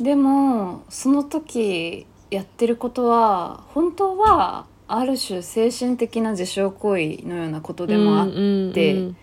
[0.00, 9.16] でもその時やってることは本当はある種精神的な自傷行為のようなことでもあって、うんうんうん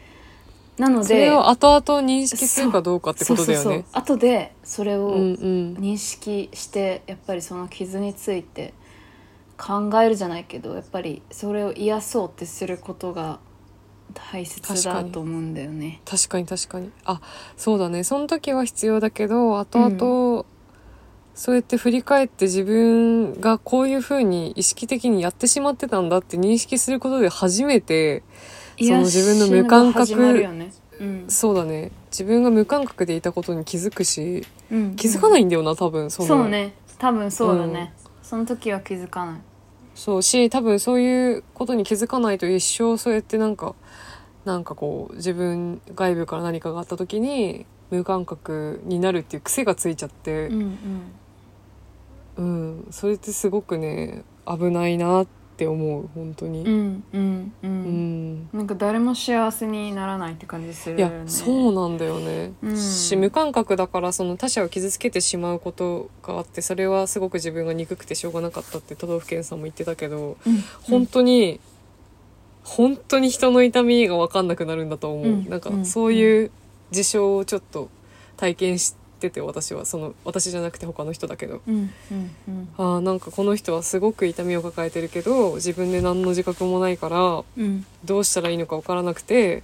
[0.77, 3.85] なのでそれを後々認識するかどうかってことだよそうそうね。
[3.91, 5.73] そう後でそれをうんうん。
[5.79, 8.75] 認識してやっぱりその傷について
[9.57, 13.39] 考えるじゃないけどやっぱりそれを癒そうってすることが
[14.13, 16.01] 大切だと思うんだよね。
[16.05, 16.91] 確かに確かに。
[17.05, 17.21] あ
[17.55, 18.03] そうだね。
[18.03, 20.45] その時は必要だけど後々、
[21.37, 28.23] そうやって振り返って自分がこういうふうに意識的にやってしまってたんだって認識することで初めて
[28.79, 30.71] その自分の無感覚ね。
[30.99, 31.25] うん。
[31.27, 31.91] そうだね。
[32.09, 34.95] 自分が無感覚でいたことに気づくしうん。
[34.95, 36.27] 気づかないんだよな多分その。
[36.27, 36.73] そうね。
[36.97, 39.41] 多分そうだね、その時は気づかない。
[39.93, 43.75] そうし多分そういうことに気づかないと一生そうやってなんか
[44.43, 50.47] なんかこう自分外部から何かがあった時に無感覚になるっていう癖がついちゃって。
[50.47, 50.73] うん、うん
[52.37, 55.27] うんそれってすごくね危ないなっ
[55.57, 56.61] て思う本当に。
[56.61, 58.33] うんうんううん。
[58.35, 61.17] んなんか誰も幸せにならないって感じするいよね。
[61.17, 62.77] やそうなんだよね、うん。
[62.77, 71.59] し無感覚だからその他者を傷つけてしまうことがあってそれはすごく自分が憎くてしょうがなかったって都道府県さんも言ってたけどうん本当に、
[72.63, 75.85] 本当に人の痛みが分かんなくなるんだと思う、うんなんかうん。
[75.85, 76.51] そういう
[76.91, 77.89] 事象をちょっと
[78.37, 81.61] 体験してて私はその私じゃなくて他の人だけど。
[81.67, 81.75] うん
[82.11, 82.69] うんうん。
[82.77, 87.85] あーなんかこの人はすごく痛みを抱えてるけど自分で何の自覚もないからうん。
[88.05, 89.63] どうしたらいいのか分からなくて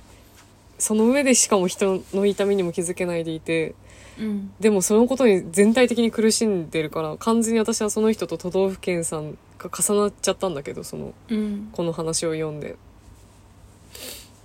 [0.79, 3.75] その上でしかも人の痛みにも気づけないでいて
[4.19, 4.53] うん。
[4.59, 11.69] でもそのことに全体的に苦しんでるから完全に私はその人と都道府県さんが重なっちゃったんだけどそのうん。
[11.71, 12.75] この話を読んで。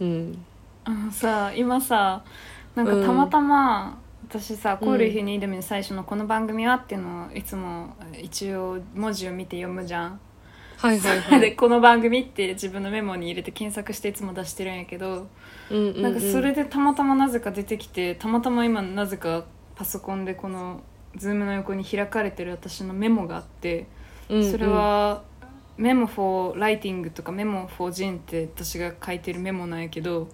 [0.01, 0.45] うん。
[0.85, 2.23] あのさ今さ
[2.75, 3.99] なんかたまたま、
[4.29, 10.21] 私さ「コールヒにでも最初のこの番組は」っていうのをいつも一応文字を見て読むじゃん。
[10.77, 15.29] はいはいは でいこの番組って自分のメモに入れて検索していつも出してるんやけど、
[15.71, 20.83] うんうんうんなんかそれでたまたまなぜか出てきてたまたま今なぜかパソコンでこの
[21.17, 23.87] ズームの横に開かれてる私のメモがあって
[24.29, 25.23] うんうんそれは
[25.79, 30.29] 「メモ for writing」とか「メモ for Jin」って私が書いてるメモなんやけど。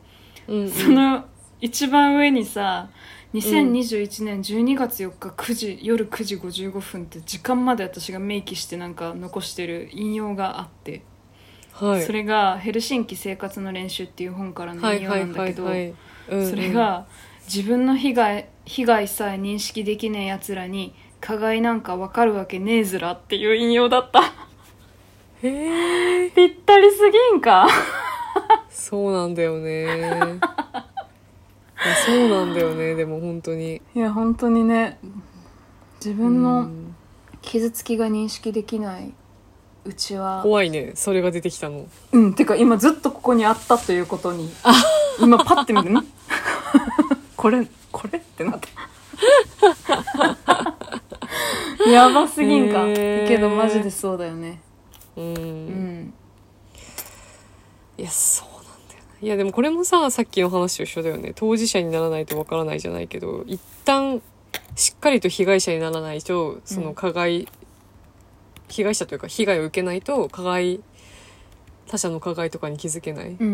[0.48, 1.26] うんうんその
[1.60, 2.90] 一番上にさ
[3.34, 11.02] 2021年12月4日9時夜9時55分って時間まで私が明記してなんか残してる引用があって、
[11.72, 12.02] はい。
[12.02, 17.06] それが「ヘルシンキ生活の練習」っていう本からの引用ないんだけどそれが
[17.46, 24.22] 自分の被害被害さえ認識できねえやつらに加害なんかわかるわけねえずらっていう引用だった。
[25.42, 26.30] へえ。
[26.30, 27.66] ぴったりすぎんか？
[28.70, 30.38] そうなんだよね
[32.06, 33.80] そうなんだよねでも本当に。
[33.94, 34.98] いや本当にね
[35.96, 36.94] 自う分のん。
[37.42, 39.12] 傷つきが認識できない
[39.84, 40.40] うちは。
[40.42, 41.86] 怖いねそれが出てきたの。
[42.12, 44.50] うんてか今ずっとここにあったということに
[45.20, 45.94] 今パッて見てん？
[47.36, 48.18] これこれ？
[48.18, 48.68] ってなった
[51.90, 53.28] やばすぎんか、へー。
[53.28, 54.60] けどマジでそうだよね。
[55.16, 56.14] うん、うん。
[57.98, 58.48] いやそう
[59.24, 61.32] いやでもこれもささっきの話と一緒だよね。
[61.34, 64.20] 当事者にならないとわからないじゃないけど一旦
[64.76, 67.48] しっかりと被害者にならないとその加害、
[68.68, 70.82] 被害者というか被害を受けないと加害
[71.86, 73.48] 他者の加害とかに気づけない、うんうんう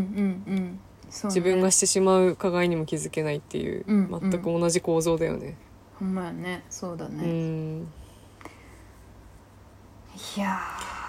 [0.60, 0.80] ん。
[1.08, 1.34] そうね。
[1.36, 5.56] 自分がしてしまう加害にも気づけないっていう、うん全く同じ構造だよね。
[5.98, 6.64] ほんまやね。
[6.68, 7.82] そうだうね、ん。
[7.82, 7.86] い
[10.36, 10.99] やー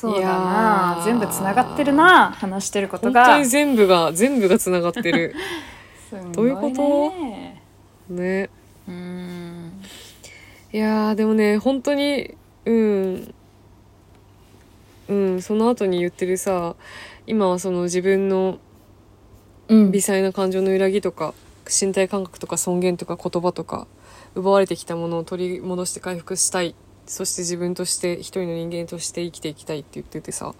[0.00, 0.98] そうだな。
[1.00, 1.04] ー。
[1.04, 5.34] 全部つながってるな話してること本が当に全部が全部がつながってる。
[6.32, 7.10] どういうこと？
[7.10, 7.60] ね。
[8.08, 8.50] ね
[8.86, 9.72] うん。
[10.72, 13.34] いやーでもね本当にうん。
[15.08, 16.76] うんその後に言ってるさ
[17.26, 18.58] 今はその自分の
[19.68, 19.90] うん。
[19.90, 21.34] 微細な感情の揺らぎとか
[21.68, 23.88] 身体感覚とか尊厳とか言葉とか
[24.36, 26.74] 奪われてきたものを取り戻して回復したい
[27.08, 30.54] そして自分として一人の人間として生きていきたいって言っててさ。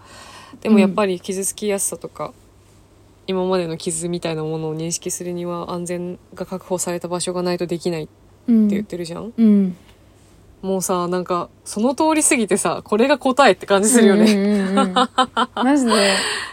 [0.61, 2.33] でもやっぱり傷つきやすさとか
[3.27, 8.11] 今までの傷みたいなものを認識するには安全が確保された場所がないとできないって
[8.47, 9.77] うん言ってるじゃん、うん。
[10.63, 14.39] もうさなんかその通り過ぎてさこれが答えって感じするよね、うん
[14.69, 14.93] うんうん
[15.53, 15.91] マジで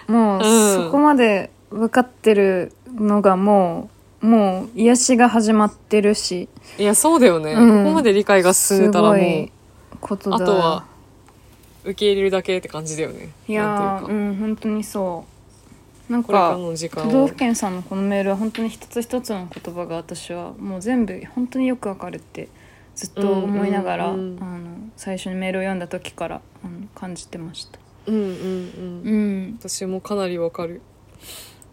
[0.08, 0.84] もううん。
[0.84, 3.88] そこまで分かってるのがも
[4.22, 6.50] うもう癒しが始まってるし。
[6.78, 7.84] いやそうだよね、うん。
[7.84, 9.48] ここまで理解が進んでたらもう
[9.96, 10.36] ことだ。
[10.36, 10.84] あとは
[11.84, 13.30] 受け入れるだけって感じだよね。
[13.48, 15.24] いやーうん本当にそ
[16.08, 16.12] う。
[16.12, 22.48] なんか都道を府県さんのこのメールは本当に一つ一つの言葉が私はもう全部本当によくわかるって
[22.94, 27.78] ずっと思いながら、うんうんうんあの最初にメールを読んだ時からあの感じてました。
[28.06, 28.32] うんうんうん、
[29.04, 29.16] う
[29.50, 29.58] ん。
[29.60, 30.80] 私もかなりわかる。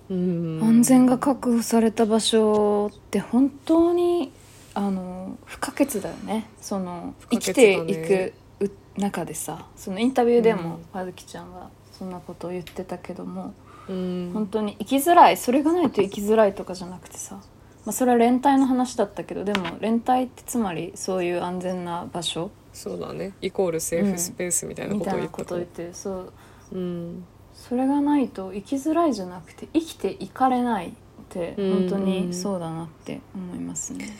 [0.09, 0.59] うん。
[0.61, 4.31] 安全が確保された場所って本当に
[4.75, 6.49] あの不可欠だよね。
[6.61, 10.99] その不生きていくう中でさそのインタビューでもうん。
[10.99, 13.53] あずきちゃんがそんなことを言ってたけども、
[13.87, 14.31] うん。
[14.33, 15.37] 本当に生きづらい。
[15.37, 17.41] それがないと生きづらいとかじゃなくてさ、ま
[17.89, 22.51] あ、それは連帯の話だったけどでも連帯ってつまりそういう安全な場所。
[22.73, 23.33] そうだね。
[23.41, 25.93] イコールセーフスペースみたいなみことを言ったかもたいなことを言ってる。
[25.93, 26.33] そう。
[26.73, 27.25] うん。
[27.53, 30.91] それがないと生きづらいじゃなくて生きていかれないっ
[31.29, 31.71] てうん。
[31.87, 34.17] 本当にそうだなって思いますね。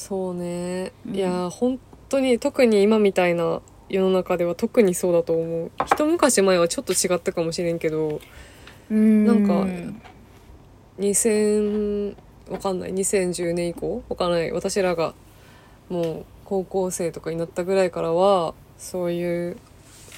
[0.00, 1.14] そうね、うん。
[1.14, 1.78] いや本
[2.08, 5.70] 当に特に今みたいな世の中では特にそうだと思う。
[5.84, 8.18] 一昔前はちょっと違ったかもしれんけど
[8.90, 9.26] うん。
[9.26, 9.66] なんか
[10.98, 12.16] 2000
[12.48, 12.94] わかんない。
[12.94, 14.02] 2010年以降？
[14.08, 14.50] わかんない。
[14.52, 15.12] 私らが
[15.90, 19.58] もう高校生とかになったぐらいからはそういう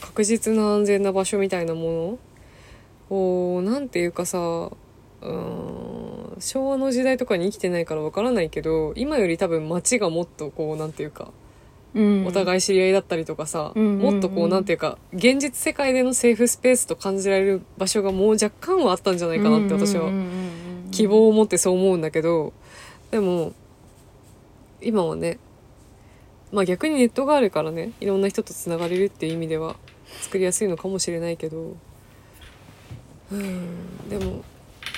[0.01, 2.19] 確実な安全な場所みたいなも
[3.11, 3.17] の
[3.57, 4.71] をなんていうかさ
[5.23, 6.41] うーん。
[6.41, 11.31] 昭和の時代とかに生きてないからわからないけど今より多分街がもっとこうなんていうか
[11.95, 12.27] うん。
[12.27, 13.99] お互い知り合いだったりとかさ、うんうんうん。
[14.15, 20.11] もっとこうなんていうか現実世界でのセーフスペースと感じられる場所がもう若干はあったんじゃないかなって私は
[20.91, 22.53] 希望を持ってそう思うんだけど。
[23.11, 23.53] でも
[24.81, 25.39] 今はね
[26.51, 29.77] まあ逆にネットがあるからねいろんな人とつながれるっていう意味では
[30.23, 31.77] 作りやすいのかもしれないけど。
[33.31, 34.09] うん。
[34.09, 34.43] でも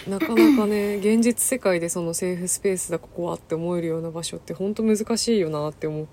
[0.08, 6.06] なかなかね現実世界でそのセーフスペースだここはって思えるような場所って本当難しいよなって思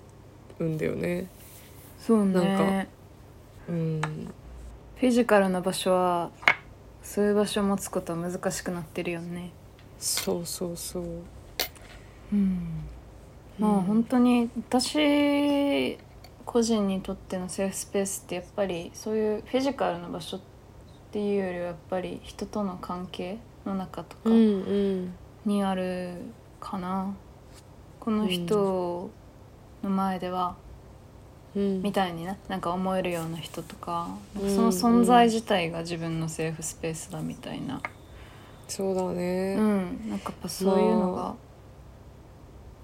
[0.58, 1.28] うんだよね。
[1.98, 2.88] そうねなんか
[3.68, 4.00] うん
[4.96, 6.30] フィジカルな場所は
[7.02, 9.50] そういう場所を持つことは難しくなってるよね。
[9.98, 11.04] そうそうそう。
[12.32, 12.84] うん、
[13.58, 15.98] まあ本当に私
[16.46, 20.40] 個人にとってのセーフスペースってやっぱりそういうフィジカルな場所っ
[21.12, 25.14] ていうよりはやっぱり人との関係の中とかうんうん。
[25.44, 26.14] にある
[26.60, 27.14] かな、
[27.98, 29.10] この人
[29.82, 30.56] の前では
[31.54, 31.82] うん。
[31.82, 37.82] みたいにねなんか思えるような人とかその存在自体が自分のセーフスペースだみたいな、
[38.68, 39.56] そうだね。
[39.58, 41.34] うん、なんかやっぱそういうのが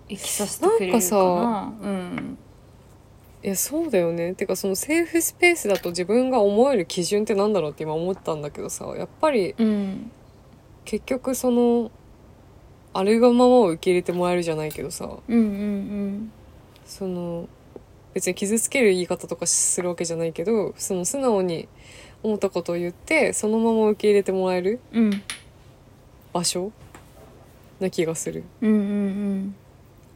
[0.08, 0.98] 生きさせてくれるかな。
[0.98, 1.16] なんかさ
[1.82, 2.38] うん。
[3.40, 4.34] いやそうだよね。
[4.34, 10.10] てかそのセーフスペースだと自分が思える基準ってなんだろうって今思ったんだけどさやっぱりうん
[10.88, 11.90] 結局その
[12.94, 15.06] あるがままを受け入れてもらえるじゃないけどさ。
[15.28, 16.32] うんうん
[16.86, 17.46] その
[18.14, 21.68] 別に傷つける言い方とかするわけじゃないけどその素直に
[22.22, 25.04] 思ったことを言ってそのまま受け入れてもらえるうん。
[25.04, 25.22] うん
[26.32, 26.72] 場所
[27.80, 28.44] な気がする。
[28.62, 29.54] うんうん。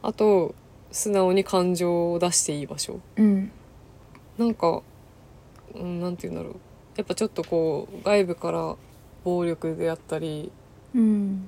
[0.01, 0.55] あと
[0.91, 2.99] 素直に感情を出していい場所。
[3.17, 3.51] うん。
[4.37, 4.81] なんか、
[5.75, 6.59] うん、なんて言うんだろう。
[6.95, 8.75] やっぱちょっとこう外部から
[9.23, 10.51] 暴力であったり
[10.95, 11.47] うん。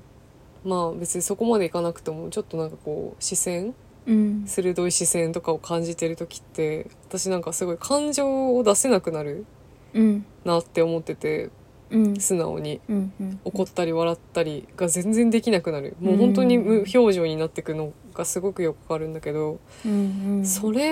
[0.64, 3.74] まあ別にそこまでいかなくてもちょっとなんかこう視線
[4.06, 4.44] うん。
[4.46, 9.46] 鋭い視線とかを感じてる時って私なんかすごい感情を出せなくなる
[9.94, 10.26] うん。
[10.44, 11.50] なって思ってて
[11.90, 12.20] うん。
[12.20, 12.82] 素直に。
[12.90, 13.40] うんうん。
[13.46, 15.96] 怒ったり笑ったりが全然できなくなる。
[16.00, 20.46] もう本当に無表情になってくのがすごくよくわかるんだけど、うんうん。
[20.46, 20.92] それ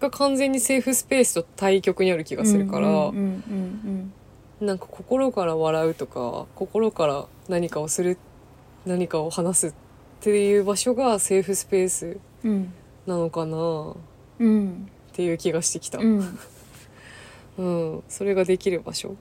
[0.00, 4.12] が完全にセーフスペースと対極にある気がするから、うんうんうん
[4.62, 8.16] なんか心から笑うとか心から何かをする
[8.86, 9.72] 何かを話すっ
[10.20, 12.72] ていう場所がセーフスペースうんうん
[13.06, 13.56] なのかな
[13.90, 13.96] っ
[14.38, 16.38] うんていう気がしてきた、うん。
[17.58, 17.62] う
[17.98, 19.14] ん、それができる場所。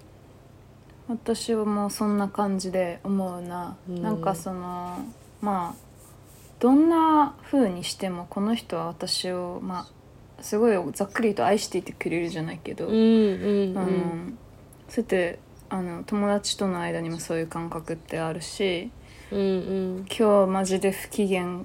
[1.08, 4.02] 私はもうそんな感じで思うな、うん。
[4.02, 5.00] なんかその
[5.42, 5.82] まあ
[6.60, 9.88] どんな風にしてもこの人は私をま
[10.39, 13.78] あすごいざっくりと愛していてくれるじゃないけど、うんうん。
[13.78, 13.89] あの
[14.92, 15.39] そうやって
[15.70, 18.92] あの友達との間にもそういう感覚ってあるし
[19.32, 19.44] うんう
[20.02, 20.06] ん。
[20.08, 21.62] 今日マジで不機嫌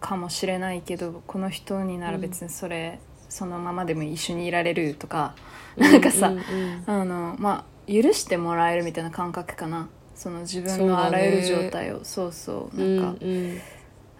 [0.00, 5.34] かもしれないけどこの人になら別にそれ、そのままでも一緒にいられるとか
[5.76, 9.88] なんかさ、うんうんあのまあ許してもらえるみたいな感覚かな。
[10.14, 12.04] その自分のあらゆる状態を。
[12.04, 13.60] そう,、そうなんか、うんうん。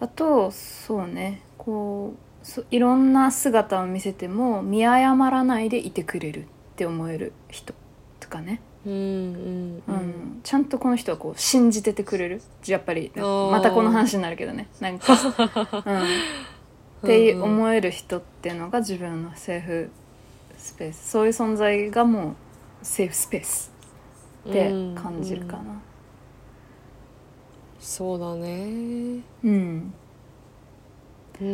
[0.00, 1.42] あとそうね。
[1.56, 7.72] こうそいろんな姿を見せても見誤らないでいてくれるって思える人。
[7.74, 7.89] と
[8.30, 12.40] かね、うんうんちゃんとこの人はこう信じててくれる？
[12.66, 14.68] やっぱりまたこの話になるけどね。
[14.80, 16.06] なんか、 うん、っ
[17.04, 19.90] て思える人っていうのが自分のセーフ
[20.56, 21.10] スペース。
[21.10, 22.34] そういう存在がもう
[22.82, 23.70] セーフスペース
[24.48, 25.62] って感じるかな。
[25.62, 25.80] うんうん
[27.80, 29.22] そうだね。
[29.42, 29.94] うん
[31.40, 31.52] うんう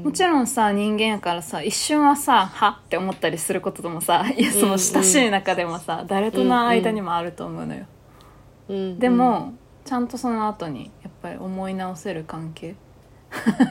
[0.00, 0.02] ん。
[0.04, 7.86] もちろんさ人間やからさ一瞬はさはって思ったりすることともさいやその親しい中でもさ、誰との間にもあると思うのよ、
[8.68, 9.54] うんでも、
[9.84, 12.76] ちゃんとその後にやっぱり思い直せる関係。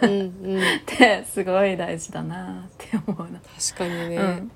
[0.02, 4.52] うんうん、 ってすごい大事だなって思うな、確かにね、うん。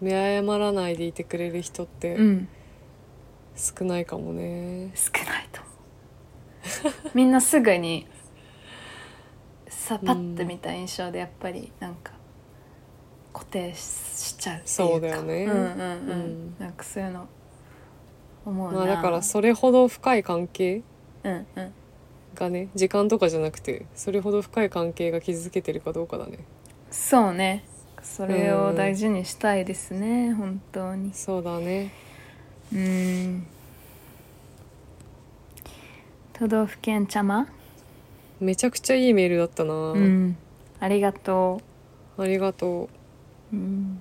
[0.00, 2.48] 見誤らないでいてくれる人ってうん。
[3.56, 4.92] 少ないかもね。
[4.94, 5.60] 少ないと
[6.84, 7.10] 思う。
[7.14, 8.06] みんなすぐに
[9.88, 12.12] さパッて見た印象でやっぱりなんか
[13.32, 14.70] 固定しちゃうっていうか。
[14.70, 15.44] そうだよね。
[15.44, 16.54] うんうんうん、うん。
[16.58, 17.26] なんかそういうの
[18.44, 18.78] 思うな。
[18.80, 20.82] まあだからそれほど深い関係
[21.24, 21.72] うんうん。
[22.34, 26.40] がね時間とかじゃなくてそれほど深い関係が築けてるかどうかだね。
[26.90, 27.64] そうね。
[28.02, 31.14] それを大事にしたいですね、本当に。
[31.14, 31.90] そうだね。
[32.74, 33.46] うん。
[36.34, 37.48] 都道府県ちゃま
[38.40, 40.36] めちゃくちゃいいメールだったな、うん。
[40.80, 41.60] ありがと
[42.16, 42.88] ありがと
[43.52, 44.00] う、うん、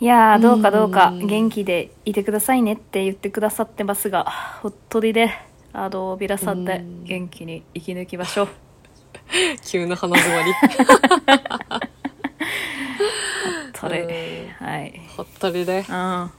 [0.00, 1.26] いやーどうかどうかうん。
[1.26, 4.24] 元気でいてくださいねって言ってくださってますが
[4.62, 5.30] ほっとりで
[5.72, 7.04] あのビラさんでうん。
[7.04, 8.46] 元気に生き抜きましょう。
[8.46, 8.48] う
[9.64, 10.52] 急な鼻詰まり。
[13.78, 14.66] それうん。
[14.66, 15.00] はい。
[15.16, 15.84] ほったりで。
[15.88, 16.30] うん。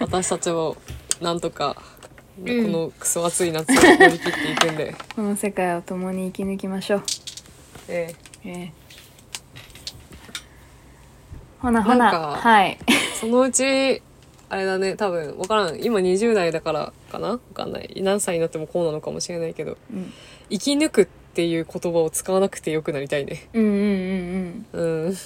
[0.00, 0.76] 私たちも
[1.20, 1.76] なんとか、
[2.44, 2.64] うん。
[2.64, 7.02] このクソ暑い夏を乗り切っていくんで、この世界を共に生き抜きましょう。
[7.88, 8.14] え
[8.44, 8.48] え。
[8.48, 8.72] え
[11.60, 12.10] ほなほな。
[12.10, 12.78] はい。
[12.86, 14.02] えそのうち
[14.48, 15.82] あれだね多分分からん。
[15.82, 17.38] 今20代だからかな？
[17.38, 18.00] 分かんない。
[18.02, 19.76] 何歳になってもこうなのかもしれないけど。
[19.92, 20.12] うん。
[20.50, 23.48] 生き抜くっていう言葉を使わなくてよくなりたいね。
[23.54, 25.06] うんうんうんうん。
[25.06, 25.16] うん。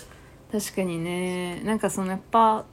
[0.53, 1.61] 確かにね。
[1.65, 2.65] なんかそのやっぱ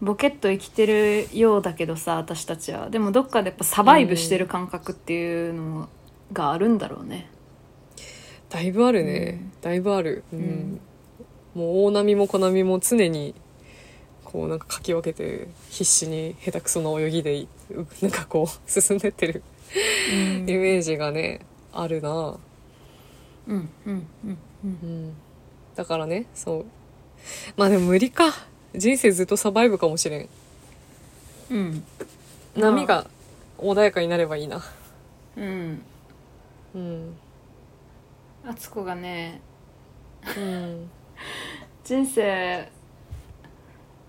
[0.00, 2.88] ボケっと生きてるようだけどさ私たちは。
[2.88, 5.88] でもどっかでやっぱサバイブしてる感覚っていうの
[6.32, 7.28] があるんだろうね。
[8.48, 9.52] だいぶあるね、うん。
[9.60, 10.40] だいぶある、うん。
[10.40, 10.80] ん。
[11.54, 13.34] もう大波も小波も常に
[14.24, 17.46] こうなんかかき分けて必死に下手くそな泳ぎで
[18.00, 19.42] なんかこう進んでってる
[20.12, 20.48] うん。
[20.48, 21.40] イメージがね
[21.72, 22.38] あるな。
[23.48, 24.70] うんうんうんうん。
[24.70, 25.12] うん。
[25.76, 26.64] だからねそう。
[27.56, 28.32] まあでも無理か
[28.74, 30.28] 人生ずっとサバイブかもしれん。
[31.50, 31.84] うん。
[32.56, 33.06] 波が
[33.58, 34.62] 穏やかになればいいな。
[35.36, 35.82] うん。
[36.74, 37.14] うん。
[38.46, 39.40] あつこがね。
[40.36, 40.90] うん。
[41.84, 42.70] 人生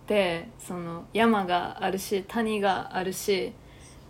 [0.08, 3.54] でその山があるし谷があるし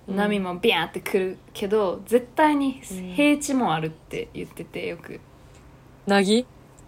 [0.07, 0.15] うん。
[0.15, 3.13] 波もビャーってくるけど、絶対にうん。
[3.13, 5.19] 平地もあるって言っててよく。
[6.07, 6.45] なぎ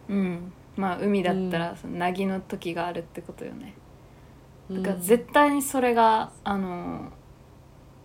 [0.09, 3.75] うんまあ海だったうらその凪の時があるってことよね。
[4.69, 4.83] うん。
[4.83, 7.11] だから絶対にそれがあの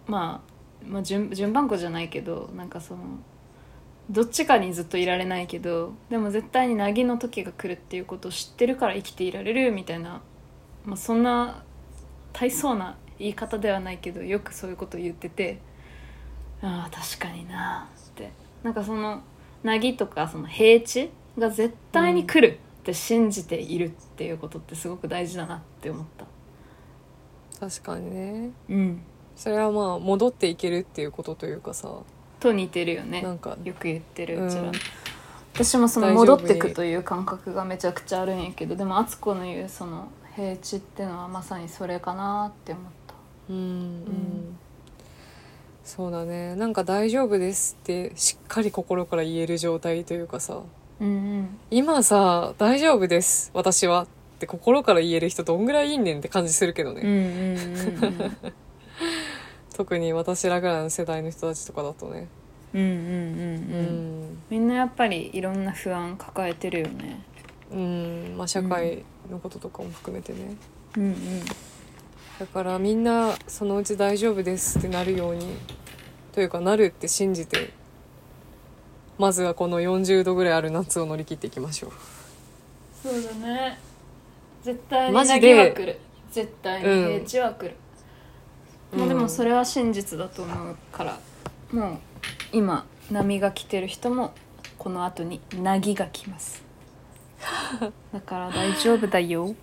[0.06, 3.02] まあ、まあ、順順番こじゃないけどなんかその
[4.10, 10.22] どっちかにずっといられないけどでも絶対に凪の時が来るっていうことを知ってるから生きていられるみたいな、
[10.84, 11.62] まあ、そんな
[12.32, 15.60] 大層な言い方ではないけどよくそういうことを言ってて
[16.62, 18.30] ああ確かになって。
[18.62, 19.22] なんかその
[19.62, 26.26] 凪とかその平地が絶対に来るって信じているっていうことってすごく大事だなって思った。
[27.60, 28.50] 確かにね。
[28.68, 29.02] うん、
[29.36, 31.90] それはまあ戻っていけるっていうことというかさ。
[32.40, 33.22] と似てるよね。
[33.22, 33.56] なんか。
[33.64, 34.70] よく言ってるうんうちら、
[35.54, 43.14] 私もその戻ってくという感覚がめちゃくちゃあるんやけどでも敦子の言うその平地っていうのはまさにそれかなって思った。
[43.50, 43.56] うん。
[43.56, 44.58] うん。
[45.82, 46.54] そうだね。
[46.54, 50.60] なんか大丈夫ですってしっかり心から言える状態というかさ
[51.00, 51.10] うんう
[51.40, 51.58] ん。
[51.70, 54.06] 今さ大丈夫です私はっ
[54.38, 58.36] て心から言える人どんぐらいいいねんって感じするけどね、うんうんうんうん
[59.78, 62.26] 特に私らぐらいの世代の人たちとかだとね。
[62.74, 62.98] ううんうんうん。
[62.98, 63.02] う
[64.26, 64.38] んん。
[64.50, 67.20] みんなやっぱりいろんな不安抱えてるよね。
[67.70, 68.34] うん。
[68.36, 70.56] まあ社会のこととかも含めてね、
[70.96, 71.14] うんうん。
[72.40, 75.46] だからみんなそのうち大丈夫ですってなるように
[76.32, 77.70] というかなるって信じて
[79.18, 81.92] まずはこの40度ぐらいある夏を乗り切っていきましょう。
[83.02, 83.78] そうだね。
[84.62, 86.00] 絶対にマジ来る。
[86.30, 87.76] 絶対に平地は来る、
[88.92, 91.18] まあでもそれは真実だと思うから
[91.72, 91.98] もう
[92.52, 94.34] 今波が来てる人も
[94.76, 96.62] この後に凪が来ます。
[98.12, 99.54] だから大丈夫だよ。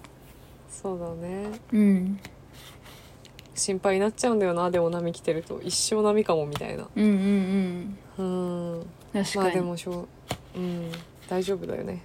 [0.69, 1.59] そうだね。
[1.71, 2.19] うん。
[3.53, 4.69] 心配になっちゃうんだよな。
[4.71, 5.61] でも波来てると。
[5.63, 6.87] 一生波かもみたいな。
[6.95, 8.25] うんうんうん。
[8.25, 8.87] うん
[9.23, 10.07] 確まあかに、でもしょ
[10.55, 10.91] ううん
[11.29, 12.01] 大丈夫だよね。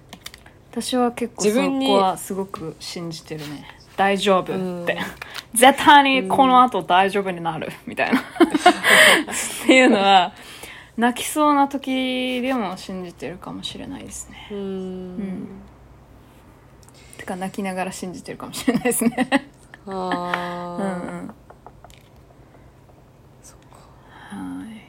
[0.71, 3.65] 私は結構そ自分にこはすごく信じてるね。
[3.97, 4.85] 大丈夫って、うん。
[5.53, 8.19] 絶対にこの後大丈夫になる、みたいな。
[8.19, 8.23] っ
[9.67, 10.33] ていうのは
[10.97, 14.47] 泣きそうな時でも信じてるかもしれないですね。
[14.51, 14.57] うん。
[14.57, 15.47] うん。
[17.17, 19.49] てか泣きながら信じてるかもしれないですね。
[19.87, 21.33] あ うんあ、うん
[23.43, 24.81] そっかはい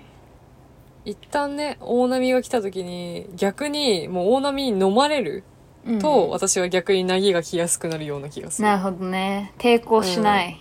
[1.04, 5.44] 一旦ね大波が来た時に逆にもう大波に飲まれる
[5.84, 5.98] うん。
[5.98, 8.68] と、私は逆に凪が来やすくなるような気がする。
[8.68, 9.52] なるほどね。
[9.58, 10.56] 抵抗しない、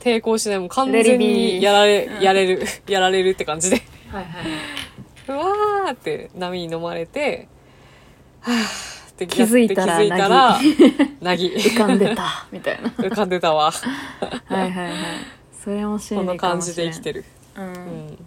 [0.00, 0.58] 抵抗しない。
[0.58, 3.82] もう完全にやられやれる やられるって感じで。
[4.10, 4.44] はいはい
[5.28, 7.46] うわーって波に飲まれて
[8.40, 10.58] はーって気づいたら気づいたら
[11.20, 11.54] 凪。
[11.54, 12.46] 浮かんでた。
[12.50, 12.88] みたいな。
[12.98, 13.70] 浮かんでたわ。
[13.70, 13.72] は
[14.50, 14.92] いはいはい。
[15.52, 17.24] それも真こんな理か感じで生きてる。
[17.56, 17.64] うん。
[17.64, 18.18] うん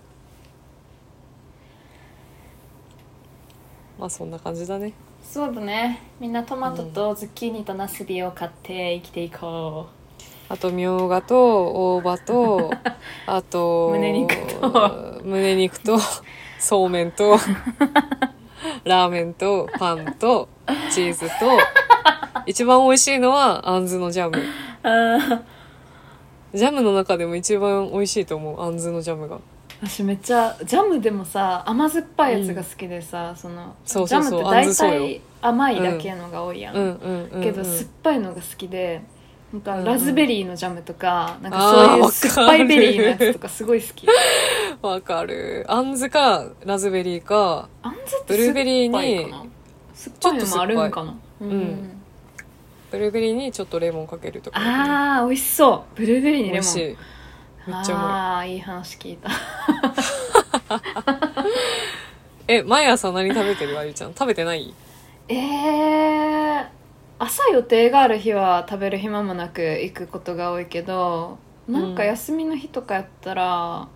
[3.97, 4.93] まあそんな感じだね。
[5.23, 6.01] そうだね。
[6.19, 9.87] みんなトマトとズッキーニとナスビを買って生きていこ
[10.47, 12.71] あとみょうがと大葉と
[13.25, 15.21] あと胸肉と。
[15.23, 15.97] 胸肉と
[16.59, 17.37] そうめんと
[18.83, 20.47] ラーメンとパンと
[20.91, 21.57] チーズと。
[22.45, 24.37] 一番美味しいのはあんずのジャム。
[26.53, 29.39] ジャムの中でも一番美味しいと思うあんずのジャムが
[29.87, 36.81] 私めっちゃジャムでもさ甘酸っぱいやつが好きでさ、そのそうそうそうジャムって大体甘いだけのが多いやん、うん。
[36.81, 39.03] うんうん、うん、けど酸っぱいのが好きで
[39.53, 39.85] なんかうんうん。
[39.85, 44.07] ラズベリーのジャムとか、なんかあーそういう酸っぱいベリーのやつとかすごい好き。
[44.81, 45.65] わかる。
[45.69, 49.31] あんずかラズベリーかあんずってブルーベリーに
[49.93, 51.15] 酸っぱいのもあるんかな。
[51.41, 52.01] うんん。
[52.91, 55.95] ブルーベリーにちょっとレモンかけるとか、あー美味しそう。
[55.95, 56.97] ブルーベリーにレモン
[57.67, 59.29] めっちゃああいい話聞いた。
[62.47, 64.13] え毎朝何食べてるあゆちゃん？
[64.13, 64.73] 食べてない？
[65.27, 66.65] えー、
[67.17, 73.87] 朝予定がある日は食べる暇もなく行くことが多いけどなんか休みの日とかやったら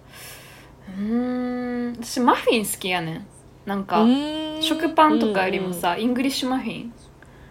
[0.98, 3.28] うーん私マフィン好きやねん。
[3.66, 4.04] なんか
[4.62, 6.94] 食パンとかよりもさ、イングリッシュマフィン。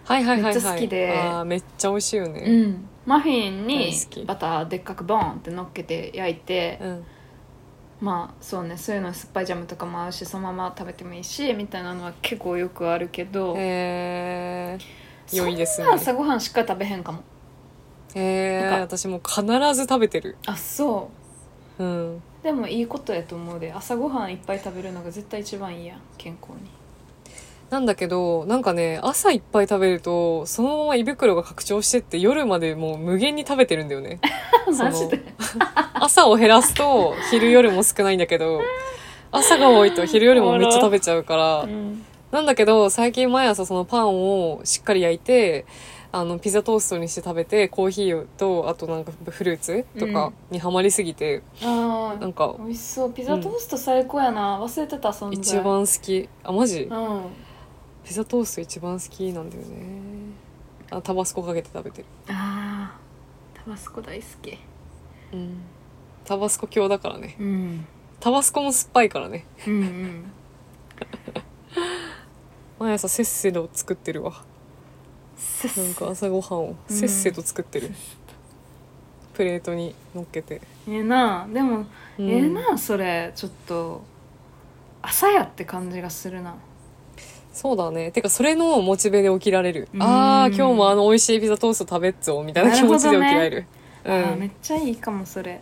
[0.05, 0.55] はいはいはいはい。
[0.55, 1.16] めっちゃ好きで。
[1.16, 4.25] あーめっちゃ美味しいようねんマフィンに大好き。
[4.25, 7.05] バターでっかくボンって乗っけて焼いて、うん。
[8.01, 14.79] まあそうねそういうの酸っぱいジャムとかも合うしそのまま食べてもいいしみたいなのは結構よくあるけどへ
[15.33, 15.87] え良いですね。
[15.87, 17.23] そんな朝ごはんしっかり食べへんかも。
[18.15, 18.81] へえか。
[18.81, 19.43] 私もう必
[19.75, 20.37] ず食べてる。
[20.47, 21.11] あそ
[21.79, 21.83] う。
[21.83, 22.23] うん。
[22.43, 23.73] でもいいことやと思うで。
[23.73, 26.69] 朝ごはんいっぱい食べるのが絶対一番いいやん健康に
[27.70, 34.20] なんだけどなんかね朝いっぱい食べるとそのまま胃袋が拡張してって夜までもう無限に食べてるんだよね。
[34.78, 35.20] マジで？
[35.95, 38.61] 朝を減らすと昼夜も少ないんだけど
[39.31, 41.62] 朝が多いと昼よりもめっちゃ食べちゃうから。
[41.62, 45.65] うんなんだけど最近毎朝そのパンをしっかり焼いて
[46.12, 53.12] あのピザトーストにして食べてコーヒーとあとなんかフルーツとかにはまりすぎて、ああなんか美味しそう。
[53.15, 56.28] ピザトースト最高やな、忘れてた存在一番好き。
[56.45, 56.82] あマジ？
[56.82, 57.23] うん
[58.09, 59.77] ピザトースト一番好きなんだよね。
[60.91, 62.07] あタバスコかけて食べてる。
[62.29, 64.59] あータバスコ大好き。
[65.35, 65.59] うん。
[66.25, 67.37] タバスコ強だからね。
[67.39, 67.87] うん。
[68.19, 69.45] タバスコも酸っぱいからね。
[69.67, 70.33] うんうん。
[72.81, 74.43] 毎朝せっせと作ってるわ。
[75.37, 76.97] せっなんか朝ごはんをうん。
[76.97, 77.91] せっせと作ってる、
[79.35, 81.85] プレートに乗っけて、ええなでも、
[82.19, 82.31] うん。
[82.31, 83.33] ええなそれ。
[83.37, 84.01] ちょっと
[85.03, 86.55] 朝やって感じがするな
[87.59, 88.13] そうだね。
[88.13, 89.89] てかそれのモチベで起きられる。
[89.93, 90.03] うん。
[90.03, 93.67] ああ今日もあの美味しいピザトースト食べっぞみたいな気持ちで起きられる。
[94.05, 95.61] あーめっちゃいいかもそれ、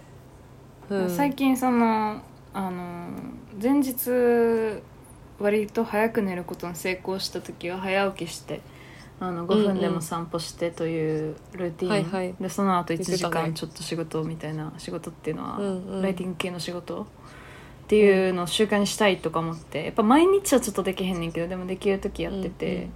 [0.90, 1.10] うん。
[1.10, 2.20] 最近その
[2.52, 3.08] あの
[3.62, 4.10] 前日
[5.38, 8.60] 割と早く寝ることに成功した時は早起きして
[9.18, 12.34] あの5分でも散歩してというルーティン、はいはい。
[12.38, 16.02] でその後1時間ちょっと仕事みたいな仕事っていうのは、うんうん。
[16.02, 17.06] ライティング系の仕事？
[17.86, 22.90] っていうのを習慣にしたいとか思ってやっぱ毎日はちょっとできへんねんけどでもできる時やってて、うんうん。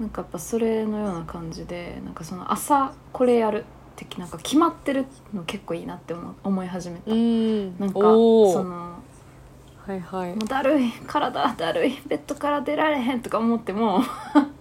[0.00, 7.78] なんかやっぱそれのような感じでなんかその朝これやる的なんか決まってるの結構いいなって思思い始めた、うん。
[7.78, 8.98] なんかその
[9.86, 10.30] はいはい。
[10.30, 14.02] もうだるい体だるいベッドから出られへんとか思っても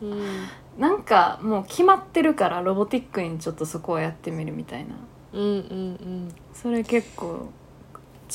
[0.04, 0.22] うん。
[0.78, 4.94] なんかもう決まってるからロボティックにちょっとそこはやってみるみたいな。
[5.34, 6.36] うんうんうん。
[6.54, 7.50] それ結構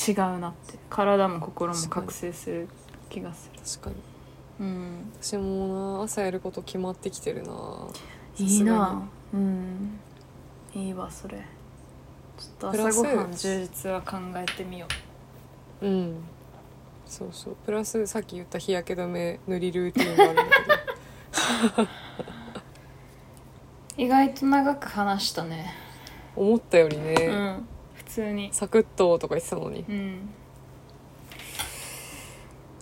[0.07, 0.79] 違うなって。
[0.89, 2.69] 体も心も覚醒する
[3.09, 3.61] 気がする。
[3.61, 3.97] 確かに。
[4.61, 5.13] うん。
[5.21, 7.53] 私もな朝やること決まってきてるな。
[8.39, 9.09] いいな。
[9.33, 9.99] うん。
[10.75, 11.39] いいわそれ。
[12.39, 14.87] ちょっと朝ごはん充実は考えてみよ
[15.83, 15.89] う。
[15.89, 16.17] ん。
[17.07, 17.57] そうそう。
[17.65, 20.51] プラスさっき言った日焼け止め塗りルーティンがあるんだけ
[21.77, 21.83] ど。
[21.83, 21.89] う
[23.99, 25.75] 意外と長く話したね。
[26.37, 27.69] 思ったよりね、うん。
[27.78, 27.78] 普
[28.09, 28.49] 通に。
[28.53, 29.85] サクッととか言ってたのに。
[29.89, 30.29] うん。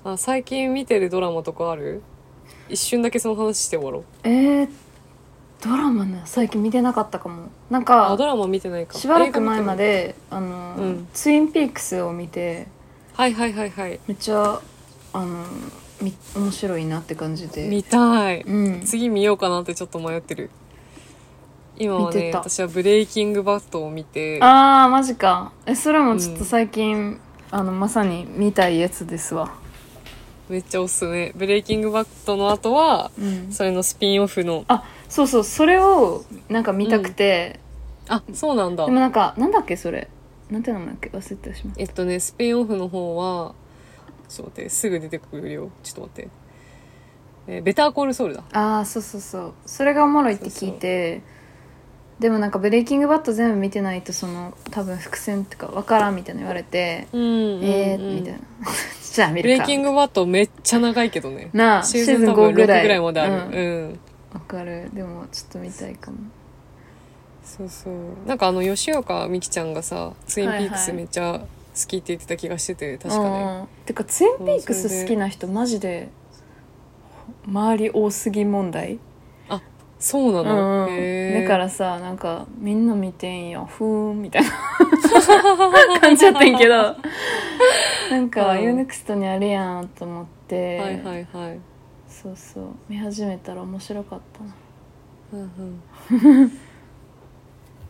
[0.05, 2.03] あ最近見てるドラマとかある？
[2.69, 4.05] 一瞬だけその話して終わろう。
[4.23, 4.69] えー、
[5.62, 6.23] ドラマね。
[6.24, 7.48] 最近見てなかったかも。
[7.70, 8.98] なんあかドラマ見てないか。
[8.98, 11.09] しばらく前ま映であの、うん。
[11.12, 12.69] ツインピークスを見て
[13.16, 14.01] 画見てるはいはいはいはい。
[14.07, 14.61] めっちゃ
[15.12, 15.44] あの
[16.03, 17.69] み面白いなって感じで。
[17.69, 18.43] 見たい。
[18.43, 18.81] うん。
[18.82, 20.51] 次見ようかなってちょっと迷ってる
[21.78, 24.39] 今はね私はブレイキングバットを見て。
[24.43, 25.53] あーマジか。
[25.66, 27.20] えそれもちょっと最近、
[27.51, 29.53] あのまさに見たいやつですわ。
[30.48, 31.32] めっちゃおすすめ。
[31.35, 33.53] ブレイキングバットの後はうん。
[33.53, 34.65] それのスピンオフの。
[34.69, 35.44] あそうそう。
[35.44, 37.61] それをなんか見たくて、
[38.09, 38.86] あそうなんだ。
[38.86, 40.09] でもなんかなんだっけそれ？
[40.51, 41.11] なんて名前だっけ？
[41.11, 43.55] 忘れてしまっえっとねスピンオフの方は
[44.28, 45.70] ちょっと待ってすぐ出てくるよ。
[45.82, 46.28] ちょっと待って、
[47.48, 48.43] えーベターコールソウルだ。
[48.43, 49.55] たああそうそうそう。
[49.66, 51.23] それがおもろいって聞いて
[52.19, 58.39] でもなんかブレイキングバット全部見てないとその多分伏線ってかわからんみたいな言われて、うんうん、うん、えーみたいな。
[59.13, 59.65] じゃあ見ブるか。
[59.65, 61.51] レイキングバットめっちゃ長いけどね。
[61.53, 63.01] なあシーズン多分6ぐらい。
[63.01, 63.33] まである。
[63.33, 63.39] うん。
[63.41, 64.01] うん。
[64.33, 64.91] わかる。
[64.95, 66.17] でもちょっと見たいかも。
[67.45, 67.95] そうそう。
[68.27, 70.97] なんかあの吉岡美紀ちゃんがさツインピークスはいはい。
[70.97, 71.47] めっちゃ好
[71.87, 73.67] きって言ってた気がしてて確かね、うんうん。
[73.85, 76.09] てかツインピークス好きな人マジで
[77.47, 78.99] 周り多すぎ問題
[79.98, 80.90] そうなうの、んう
[81.39, 81.43] ん。
[81.43, 84.51] だからさなんかみんな見てんやふーんみたいな。
[86.01, 86.74] 感じやったんやけど。
[88.10, 88.59] なんかうん。
[88.59, 91.59] UNEXT にあるやんと思って、はいはいはい。
[92.09, 92.64] そうそう。
[92.89, 94.55] 見始めたら面白かったな。
[95.32, 95.82] うん
[96.20, 96.52] うん。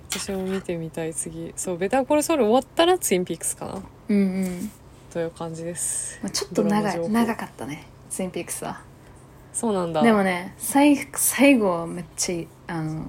[0.08, 1.52] 私も見てみたい次。
[1.56, 3.82] そうベターコールソウル終わったらツインピークスかな？
[4.08, 4.70] うんうん、
[5.12, 6.18] という感じです。
[6.22, 7.10] まあ、ちょっと長い。
[7.10, 7.86] 長かったね。
[8.08, 8.80] ツインピークスは
[9.56, 10.02] そうなんだ。
[10.02, 13.06] でもね最最後はめっちゃあの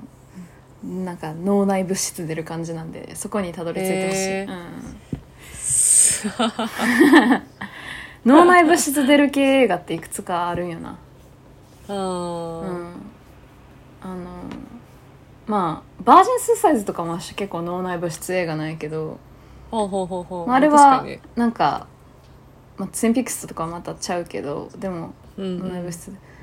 [0.81, 4.47] なんか脳内物質出る感じなんでそこにたどり着いてほしい、へ
[8.25, 10.97] うん、脳内物質出る系映画っていくつかあるんよな。
[11.89, 12.93] あー、うん。
[14.01, 14.15] あの
[15.47, 19.19] まあバージンスーサイズとかも結構脳内物質映画なんやけど、
[19.69, 20.47] ほうほうほうほう。
[20.47, 21.05] まあ、あれは
[21.35, 21.87] なんか、
[22.77, 26.36] まあ、ツインピックスとかはまたちゃうけどでもうん脳内物質、あ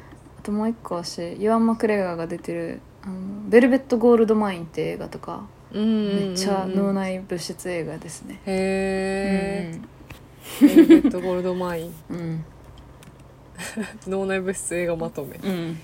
[0.44, 3.14] ともう一個はしユアン・マクレガーが出てるあの
[3.48, 6.28] 「ベルベット・ゴールド・マイン」って映画とかうんうんうんうん。
[6.28, 8.40] めっちゃ脳内物質映画ですね。
[8.46, 9.80] へえ、
[10.60, 11.94] ベルベットゴールドマイン。
[12.10, 12.18] うん。
[12.18, 12.44] うん、
[14.06, 15.36] 脳内物質映画まとめ。
[15.36, 15.78] うん、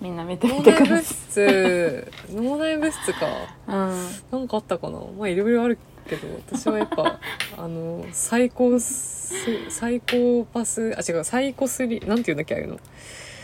[0.00, 1.04] みんな見て脳みてく内物ださい。
[1.04, 2.12] 質。
[2.30, 3.26] 脳内物質か。
[3.66, 4.38] うん。
[4.38, 5.00] なんかあったかな。
[5.18, 5.78] まあいろいろある
[6.08, 7.18] けど私はやっぱ
[7.58, 9.34] あのサイコス
[9.70, 12.78] サイコパスあ違うサイコスリなんていうんだっけああいうの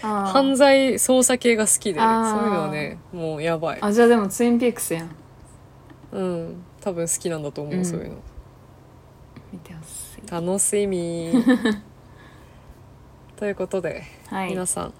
[0.03, 3.79] 犯罪捜査系が好きでそういうのはねもうやばい。
[3.81, 5.11] あじゃあでもツインピークスやん。
[6.13, 7.85] うん多分好きなんだと思う、うん。
[7.85, 8.17] そういうの。
[9.53, 10.31] 見てほしい。
[10.31, 11.33] 楽しみ。
[13.37, 14.51] ということで、はい。
[14.51, 14.93] 皆さん。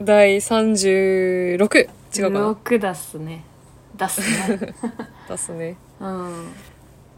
[0.00, 3.44] 第36違うかな？6出すね。
[3.96, 4.20] 出す
[4.50, 4.74] ね。
[5.28, 5.76] ですね。
[6.00, 6.52] うん。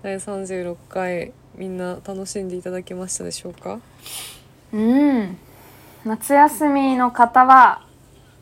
[0.02, 3.78] 第36回みんな楽しんでいただけましたでしょうか？
[4.72, 5.36] うん
[6.04, 7.82] 夏休みの方は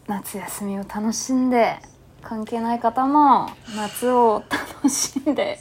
[0.07, 1.81] 夏休みを楽しんで
[2.23, 5.59] 関係ない方も夏を楽しんで。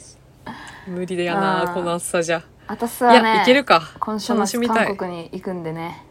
[0.86, 2.44] 無理だよなこの暑さじゃ。
[2.68, 3.82] 私はねいけるか。
[3.98, 6.04] 今週末韓国に行くんでね。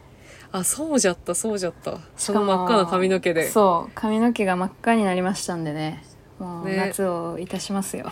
[0.52, 2.00] あそうじゃったそうじゃった。
[2.18, 3.50] その真っ赤な髪の毛で。
[3.50, 6.04] そう髪の毛が真っ赤になりましたんでね。
[6.38, 6.76] もうね。
[6.76, 8.12] 夏をいたしますよ、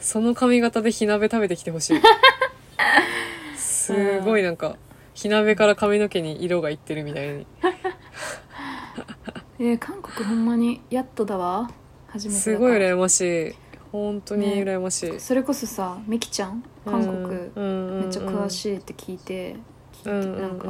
[0.00, 2.00] その髪型で火鍋食べてきてほしい。
[3.56, 4.76] すごいなんか
[5.14, 7.46] 火鍋から髪の毛に色がいってるみたいに。
[9.60, 11.70] えー韓国ほんまにやっとだわ。
[12.08, 13.20] 初めてだすごい羨まし
[13.50, 13.54] い。
[13.92, 16.64] 本当に羨ましい、それこそさみきちゃん？
[16.84, 17.14] 韓国、
[17.54, 19.54] うんめっちゃ詳いしいって聞いて
[19.92, 20.42] 聞いて、うんうんうん。
[20.42, 20.66] なんか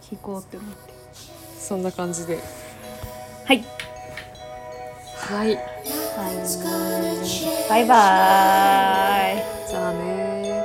[0.00, 0.92] 聞こうって思って。
[1.58, 2.38] そんな感じで。
[3.44, 3.64] はい。
[5.16, 5.58] はい。
[7.68, 9.68] バイバイ。
[9.68, 10.64] じゃあね